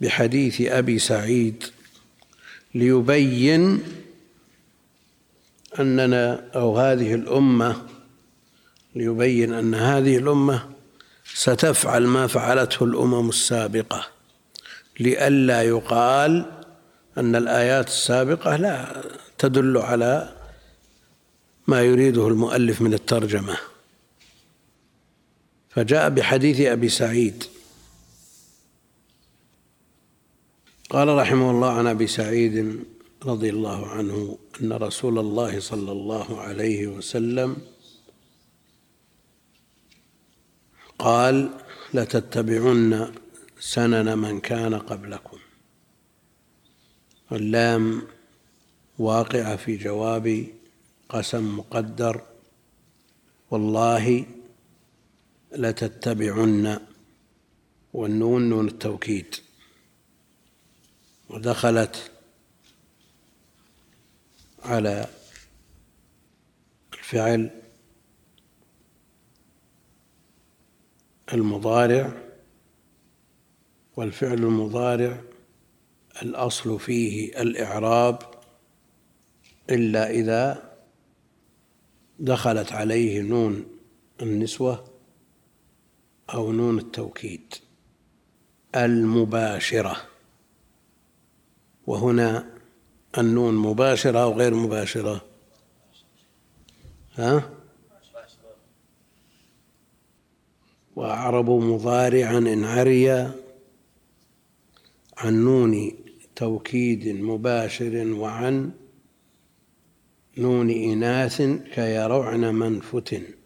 [0.00, 1.64] بحديث أبي سعيد
[2.74, 3.82] ليبين
[5.80, 7.82] أننا أو هذه الأمة
[8.94, 10.68] ليبين أن هذه الأمة
[11.34, 14.06] ستفعل ما فعلته الأمم السابقة
[15.00, 16.46] لئلا يقال
[17.18, 19.02] أن الآيات السابقة لا
[19.38, 20.34] تدل على
[21.66, 23.56] ما يريده المؤلف من الترجمة.
[25.70, 27.44] فجاء بحديث أبي سعيد.
[30.90, 32.84] قال رحمه الله عن أبي سعيد
[33.24, 37.56] رضي الله عنه أن رسول الله صلى الله عليه وسلم
[40.98, 41.50] قال
[41.94, 43.14] لتتبعن
[43.60, 45.38] سنن من كان قبلكم.
[47.32, 48.02] اللام
[48.98, 50.46] واقعة في جواب
[51.08, 52.22] قسم مقدر.
[53.50, 54.26] والله
[55.52, 56.80] لتتبعن
[57.92, 59.34] والنون نون التوكيد.
[61.30, 62.10] ودخلت
[64.62, 65.06] على
[66.92, 67.50] الفعل
[71.32, 72.12] المضارع
[73.96, 75.20] والفعل المضارع
[76.22, 78.18] الأصل فيه الإعراب
[79.70, 80.72] إلا إذا
[82.18, 83.66] دخلت عليه نون
[84.22, 84.87] النسوة
[86.34, 87.54] أو نون التوكيد
[88.74, 89.96] المباشرة.
[91.86, 92.46] وهنا
[93.18, 95.24] النون مباشرة أو غير مباشرة.
[97.14, 97.50] ها؟
[100.96, 103.10] وأعربوا مضارعا إن عري
[105.16, 105.92] عن نون
[106.36, 108.70] توكيد مباشر وعن
[110.38, 111.42] نون إناث
[111.74, 113.37] كيرعن من فتن.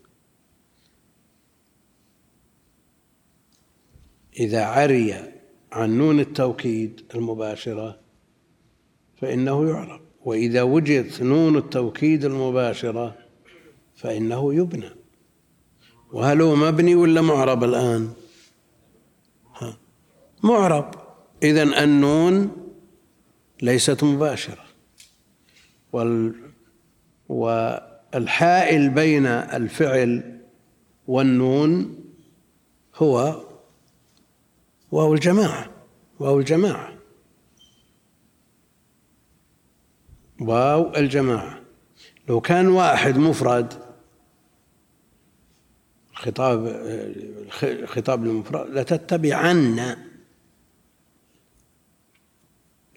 [4.41, 5.15] إذا عري
[5.73, 7.99] عن نون التوكيد المباشرة
[9.17, 13.17] فإنه يعرب وإذا وجدت نون التوكيد المباشرة
[13.97, 14.91] فإنه يبنى.
[16.13, 18.13] وهل هو مبني ولا معرب الآن؟
[19.57, 19.77] ها.
[20.43, 20.95] معرب.
[21.43, 22.51] إذا النون
[23.63, 24.65] ليست مباشرة.
[25.93, 26.35] وال
[27.29, 30.41] والحائل بين الفعل
[31.07, 31.99] والنون
[32.97, 33.43] هو
[34.93, 35.71] واو الجماعة
[36.21, 36.93] واو الجماعة.
[40.41, 41.61] واو الجماعة.
[42.29, 43.75] لو كان واحد مفرد
[46.15, 46.67] خطاب
[47.87, 49.97] خطاب المفرد لتتبعن.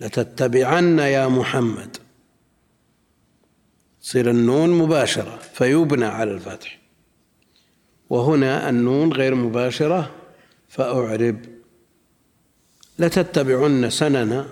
[0.02, 1.98] لتتبعن يا محمد.
[4.02, 6.80] تصير النون مباشرة فيبنى على الفتح.
[8.10, 10.12] وهنا النون غير مباشرة
[10.68, 11.55] فأعرب
[13.00, 14.50] لتتبعن سنن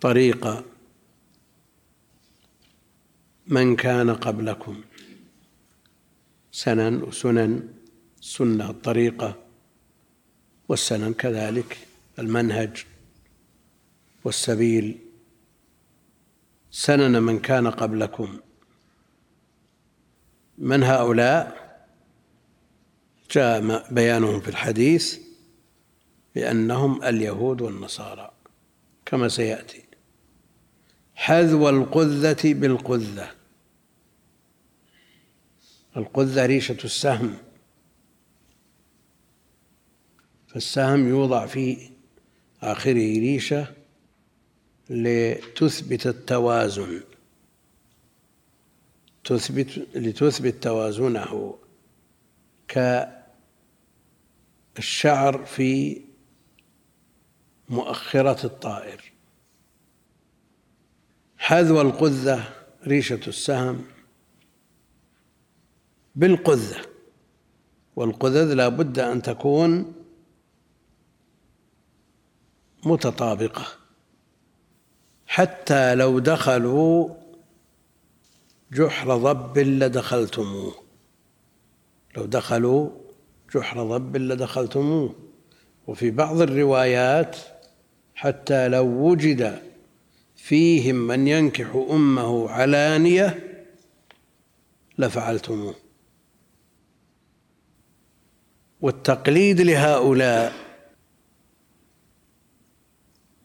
[0.00, 0.64] طريق
[3.46, 4.82] من كان قبلكم.
[6.52, 7.68] سنن وسنن
[8.20, 9.36] سنة الطريقة
[10.68, 11.78] والسنن كذلك
[12.18, 12.86] المنهج
[14.24, 14.98] والسبيل.
[16.70, 18.38] سنن من كان قبلكم.
[20.58, 21.67] من هؤلاء؟
[23.30, 25.18] جاء بيانهم في الحديث
[26.34, 28.30] بأنهم اليهود والنصارى
[29.06, 29.82] كما سيأتي.
[31.14, 33.30] حذو القذة بالقذة.
[35.96, 37.36] القذة ريشة السهم.
[40.48, 41.90] فالسهم يوضع في
[42.62, 43.74] آخره ريشة
[44.90, 47.00] لتثبت التوازن.
[49.24, 51.58] تثبت لتثبت توازنه
[54.78, 56.02] كالشعر في
[57.68, 59.12] مؤخرة الطائر.
[61.38, 62.54] حذو القذة
[62.86, 63.84] ريشة السهم.
[66.16, 66.86] بالقذة
[67.96, 69.94] والقذذ لا بد أن تكون
[72.84, 73.66] متطابقة.
[75.26, 77.14] حتى لو دخلوا
[78.72, 80.74] جحر ضب لدخلتموه.
[82.16, 82.90] لو دخلوا
[83.54, 85.14] جحر ضب لدخلتموه
[85.86, 87.36] وفي بعض الروايات
[88.14, 89.62] حتى لو وجد
[90.36, 93.48] فيهم من ينكح أمه علانية
[94.98, 95.74] لفعلتموه.
[98.80, 100.52] والتقليد لهؤلاء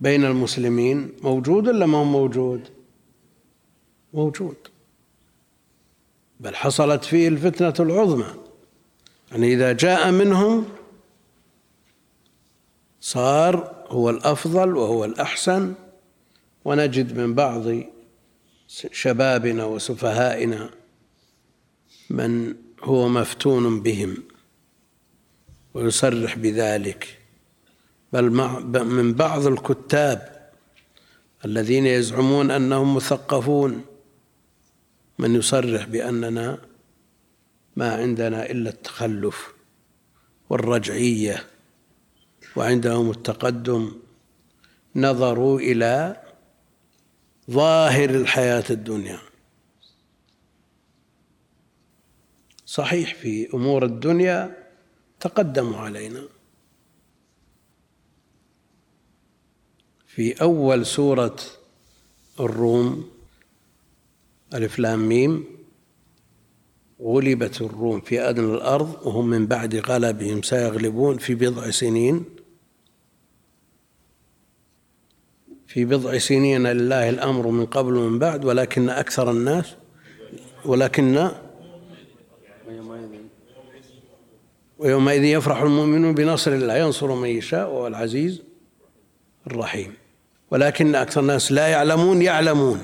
[0.01, 2.69] بين المسلمين موجود ولا ما هو موجود؟
[4.13, 4.55] موجود.
[6.39, 8.42] بل حصلت فيه الفتنة العظمى.
[9.33, 10.65] يعني إذا جاء منهم
[13.01, 15.73] صار هو الأفضل وهو الأحسن
[16.65, 17.63] ونجد من بعض
[18.91, 20.69] شبابنا وسفهائنا
[22.09, 24.17] من هو مفتون بهم
[25.73, 27.19] ويصرح بذلك.
[28.13, 28.29] بل
[28.83, 30.49] من بعض الكتاب
[31.45, 33.85] الذين يزعمون أنهم مثقفون
[35.19, 36.72] من يصرح بأننا
[37.75, 39.53] ما عندنا إلا التخلف
[40.49, 41.45] والرجعية
[42.55, 43.91] وعندهم التقدم
[44.95, 46.23] نظروا إلى
[47.51, 49.19] ظاهر الحياة الدنيا.
[52.65, 54.69] صحيح في أمور الدنيا
[55.19, 56.23] تقدموا علينا.
[60.07, 61.35] في أول سورة
[62.39, 63.11] الروم
[64.53, 65.52] ألف لام ميم
[67.03, 72.25] غلبت الروم في أدنى الأرض وهم من بعد غلبهم سيغلبون في بضع سنين.
[75.67, 79.75] في بضع سنين لله الأمر من قبل ومن بعد ولكن أكثر الناس
[80.65, 81.29] ولكن
[84.79, 88.41] ويومئذ يفرح المؤمنون بنصر الله ينصر من يشاء وهو العزيز
[89.47, 89.93] الرحيم.
[90.51, 92.79] ولكن أكثر الناس لا يعلمون يعلمون.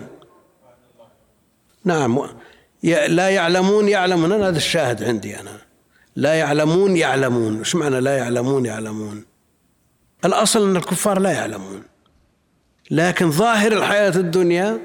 [1.83, 2.19] نعم
[2.83, 4.31] لا يعلمون يعلمون.
[4.31, 5.57] أنا هذا الشاهد عندي أنا.
[6.15, 7.57] لا يعلمون يعلمون.
[7.57, 9.25] إيش معنى لا يعلمون يعلمون؟
[10.25, 11.83] الأصل أن الكفار لا يعلمون.
[12.91, 14.79] لكن ظاهر الحياة الدنيا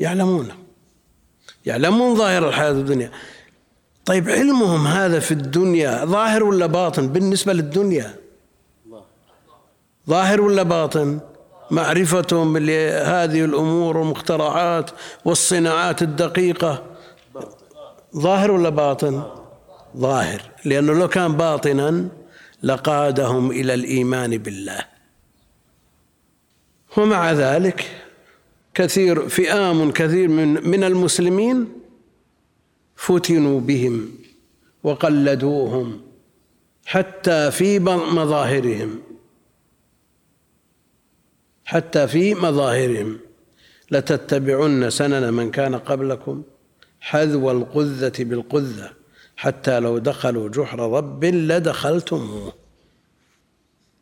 [0.00, 0.48] يعلمون
[1.66, 3.10] يعلمون ظاهر الحياة الدنيا.
[4.04, 8.14] طيب علمهم هذا في الدنيا ظاهر ولا باطن؟ بالنسبة للدنيا.
[10.08, 11.20] ظاهر ولا باطن؟
[11.70, 14.90] معرفتهم لهذه الأمور والمخترعات
[15.24, 16.84] والصناعات الدقيقة.
[18.16, 19.22] ظاهر ولا باطن؟
[19.96, 22.08] ظاهر لأنه لو كان باطنا
[22.62, 24.84] لقادهم إلى الإيمان بالله.
[26.96, 27.90] ومع ذلك
[28.74, 31.68] كثير فئام كثير من من المسلمين
[32.96, 34.10] فتنوا بهم
[34.82, 36.00] وقلدوهم
[36.86, 39.09] حتى في مظاهرهم.
[41.70, 43.18] حتى في مظاهرهم.
[43.90, 46.42] لتتبعن سنن من كان قبلكم
[47.00, 48.90] حذو القذة بالقذة
[49.36, 52.52] حتى لو دخلوا جحر رب لدخلتموه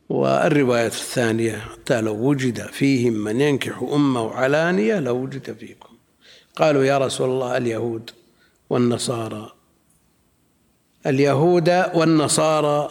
[0.08, 5.94] والرواية الثانية حتى لو وجد فيهم من ينكح أمه علانية لوجد فيكم.
[6.56, 8.10] قالوا يا رسول الله اليهود
[8.70, 9.52] والنصارى.
[11.06, 12.90] اليهود والنصارى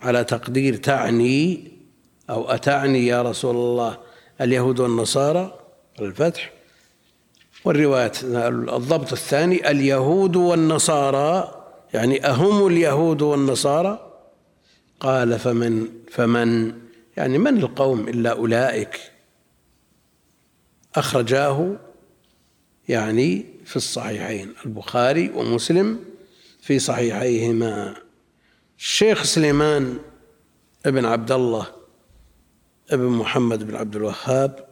[0.00, 1.75] على تقدير تعني
[2.30, 3.98] أو أتعني يا رسول الله
[4.40, 5.58] اليهود والنصارى
[6.00, 6.52] الفتح
[7.64, 8.12] والرواية
[8.76, 11.62] الضبط الثاني اليهود والنصارى
[11.94, 14.12] يعني أهم اليهود والنصارى.
[15.00, 16.72] قال فمن فمن
[17.16, 19.00] يعني من القوم إلا أولئك؟
[20.94, 21.76] أخرجاه
[22.88, 26.04] يعني في الصحيحين البخاري ومسلم
[26.60, 27.94] في صحيحيهما.
[28.78, 29.98] الشيخ سليمان
[30.86, 31.66] ابن عبد الله
[32.90, 34.68] ابن محمد بن عبد الوهاب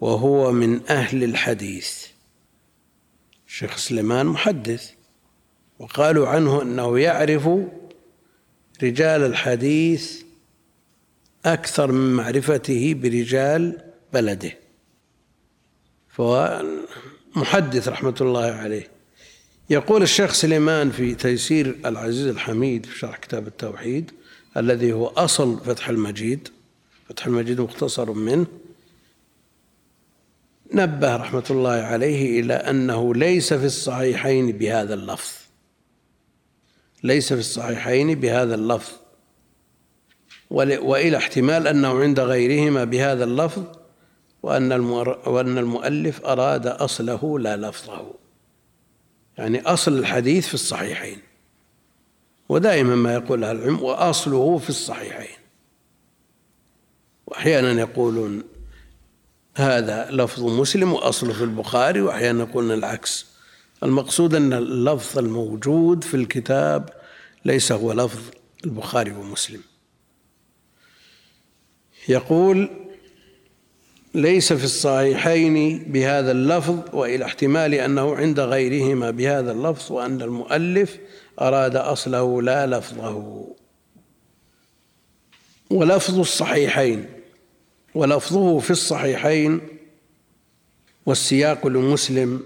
[0.00, 2.06] وهو من أهل الحديث.
[3.46, 4.90] الشيخ سليمان محدث
[5.78, 7.48] وقالوا عنه أنه يعرف
[8.82, 10.22] رجال الحديث
[11.44, 13.82] أكثر من معرفته برجال
[14.12, 14.52] بلده.
[16.08, 16.62] فهو
[17.36, 18.88] محدث رحمة الله عليه.
[19.70, 24.10] يقول الشيخ سليمان في تيسير العزيز الحميد في شرح كتاب التوحيد
[24.56, 26.48] الذي هو أصل فتح المجيد
[27.12, 28.46] فتح المجيد مختصر منه.
[30.74, 35.32] نبه رحمة الله عليه إلى أنه ليس في الصحيحين بهذا اللفظ.
[37.02, 38.92] ليس في الصحيحين بهذا اللفظ.
[40.50, 43.64] وإلى احتمال أنه عند غيرهما بهذا اللفظ
[44.42, 44.72] وأن
[45.26, 48.14] وأن المؤلف أراد أصله لا لفظه.
[49.38, 51.18] يعني أصل الحديث في الصحيحين.
[52.48, 55.41] ودائما ما يقول أهل العلم وأصله في الصحيحين.
[57.26, 58.42] وأحيانا يقولون
[59.56, 63.26] هذا لفظ مسلم وأصله في البخاري وأحيانا يقولون العكس.
[63.82, 66.88] المقصود أن اللفظ الموجود في الكتاب
[67.44, 68.20] ليس هو لفظ
[68.64, 69.60] البخاري ومسلم.
[72.08, 72.70] يقول
[74.14, 80.98] ليس في الصحيحين بهذا اللفظ وإلى احتمال أنه عند غيرهما بهذا اللفظ وأن المؤلف
[81.40, 83.46] أراد أصله لا لفظه.
[85.72, 87.06] ولفظ الصحيحين
[87.94, 89.60] ولفظه في الصحيحين
[91.06, 92.40] والسياق لمسلم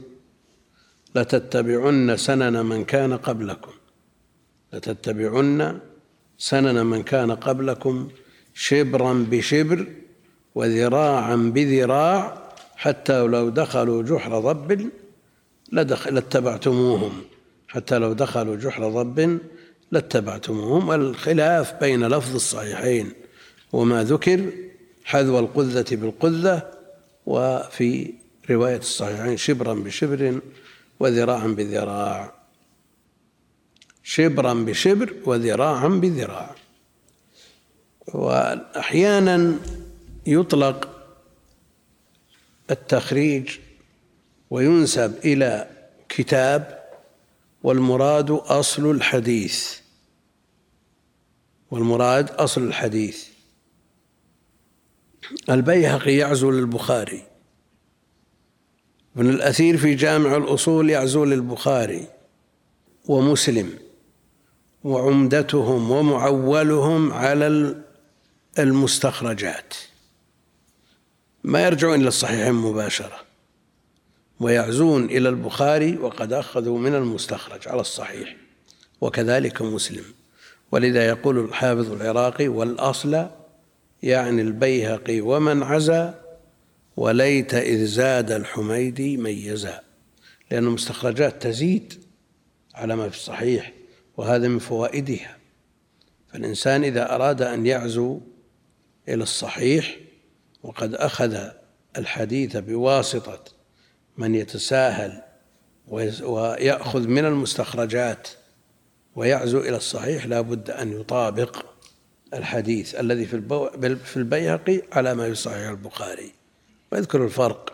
[1.15, 3.73] لتتبعن سنن من كان قبلكم
[4.73, 5.79] لتتبعن
[6.39, 8.09] سنن من كان قبلكم
[8.55, 9.87] شبرا بشبر
[10.55, 12.43] وذراعا بذراع
[12.77, 14.91] حتى لو دخلوا جحر ضب
[15.73, 17.23] لاتبعتموهم
[17.69, 19.39] حتى لو دخلوا جحر ضب
[19.91, 20.93] لاتبعتموهم.
[20.93, 23.13] الخلاف بين لفظ الصحيحين
[23.73, 24.53] وما ذكر
[25.05, 26.71] حذو القذة بالقذة
[27.27, 28.15] وفي
[28.51, 30.41] رواية الصحيحين شبرا بشبر
[31.01, 32.33] وذراعا بذراع.
[34.03, 36.55] شبرا بشبر وذراعا بذراع.
[38.15, 39.59] وأحيانا
[40.27, 40.89] يطلق
[42.71, 43.59] التخريج
[44.51, 45.69] وينسب إلى
[46.09, 46.86] كتاب
[47.67, 49.79] والمراد أصل الحديث.
[51.71, 53.25] والمراد أصل الحديث.
[55.51, 57.23] البيهقي يعزو للبخاري.
[59.17, 62.07] ابن الأثير في جامع الأصول يعزو للبخاري.
[63.05, 63.79] ومسلم.
[64.85, 67.77] وعمدتهم ومعولهم على
[68.59, 69.75] المستخرجات.
[71.45, 73.26] ما يرجعون إلى الصحيحين مباشرة.
[74.41, 78.37] ويعزون إلى البخاري وقد أخذوا من المستخرج على الصحيح
[79.01, 80.05] وكذلك مسلم.
[80.73, 83.27] ولذا يقول الحافظ العراقي والأصل
[84.03, 86.21] يعني البيهقي ومن عزا
[86.97, 89.81] وليت إذ زاد الحميدي ميزا.
[90.51, 91.95] لأن المستخرجات تزيد
[92.75, 93.73] على ما في الصحيح
[94.17, 95.37] وهذا من فوائدها.
[96.33, 98.21] فالإنسان إذا أراد أن يعزو
[99.09, 99.97] إلى الصحيح
[100.63, 101.49] وقد أخذ
[101.97, 103.56] الحديث بواسطة
[104.19, 105.23] من يتساهل
[105.89, 108.29] ويأخذ من المستخرجات
[109.17, 111.65] ويعزو إلى الصحيح لا بد أن يطابق
[112.35, 113.27] الحديث الذي
[114.05, 116.33] في البيهقي على ما يصحح البخاري.
[116.93, 117.73] ويذكر الفرق.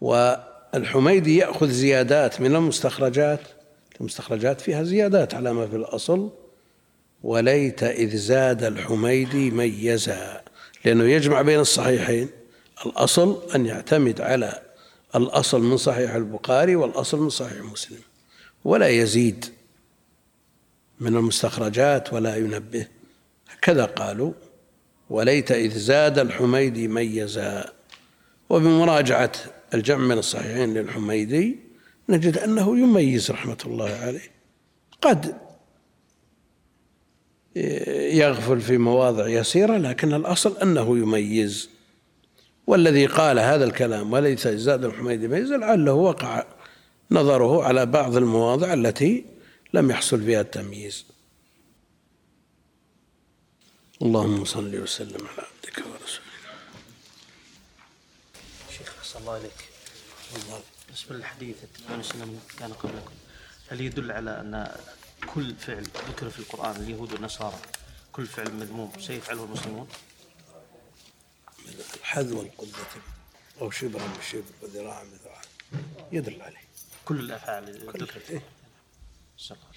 [0.00, 3.40] والحميدي يأخذ زيادات من المستخرجات
[4.00, 6.30] المستخرجات فيها زيادات على ما في الأصل.
[7.22, 10.42] وليت إذ زاد الحميدي ميزا
[10.84, 12.28] لأنه يجمع بين الصحيحين.
[12.86, 14.62] الأصل أن يعتمد على
[15.16, 18.00] الأصل من صحيح البخاري والأصل من صحيح مسلم
[18.64, 19.44] ولا يزيد
[21.00, 22.86] من المستخرجات ولا ينبه.
[23.62, 24.32] كذا قالوا
[25.10, 27.72] وليت إذ زاد الحميدي ميزا.
[28.48, 29.32] وبمراجعة
[29.74, 31.58] الجمع من الصحيحين للحميدي
[32.08, 34.30] نجد أنه يميز رحمة الله عليه.
[35.02, 35.36] قد
[38.16, 41.70] يغفل في مواضع يسيرة لكن الأصل أنه يميز.
[42.66, 46.46] والذي قال هذا الكلام وليس زاد الحميدي ميز لعله وقع
[47.10, 49.24] نظره على بعض المواضع التي
[49.74, 51.04] لم يحصل فيها التمييز.
[54.02, 56.24] اللهم صل وسلم على عبدك ورسولك.
[58.78, 59.68] شيخ أحسن الله إليك.
[60.86, 61.56] بالنسبة للحديث
[61.90, 63.12] من كان قبلكم.
[63.68, 64.76] هل يدل على أن
[65.34, 67.58] كل فعل ذكر في القرآن اليهود والنصارى
[68.12, 69.88] كل فعل مذموم سيفعله المسلمون؟
[72.02, 72.86] حذو القدة
[73.60, 75.40] أو شبرا بشبر وذراعا بذراع
[76.12, 76.64] يدل عليه.
[77.04, 78.30] كل الأفعال.
[78.30, 78.42] إيه؟
[79.50, 79.73] الله.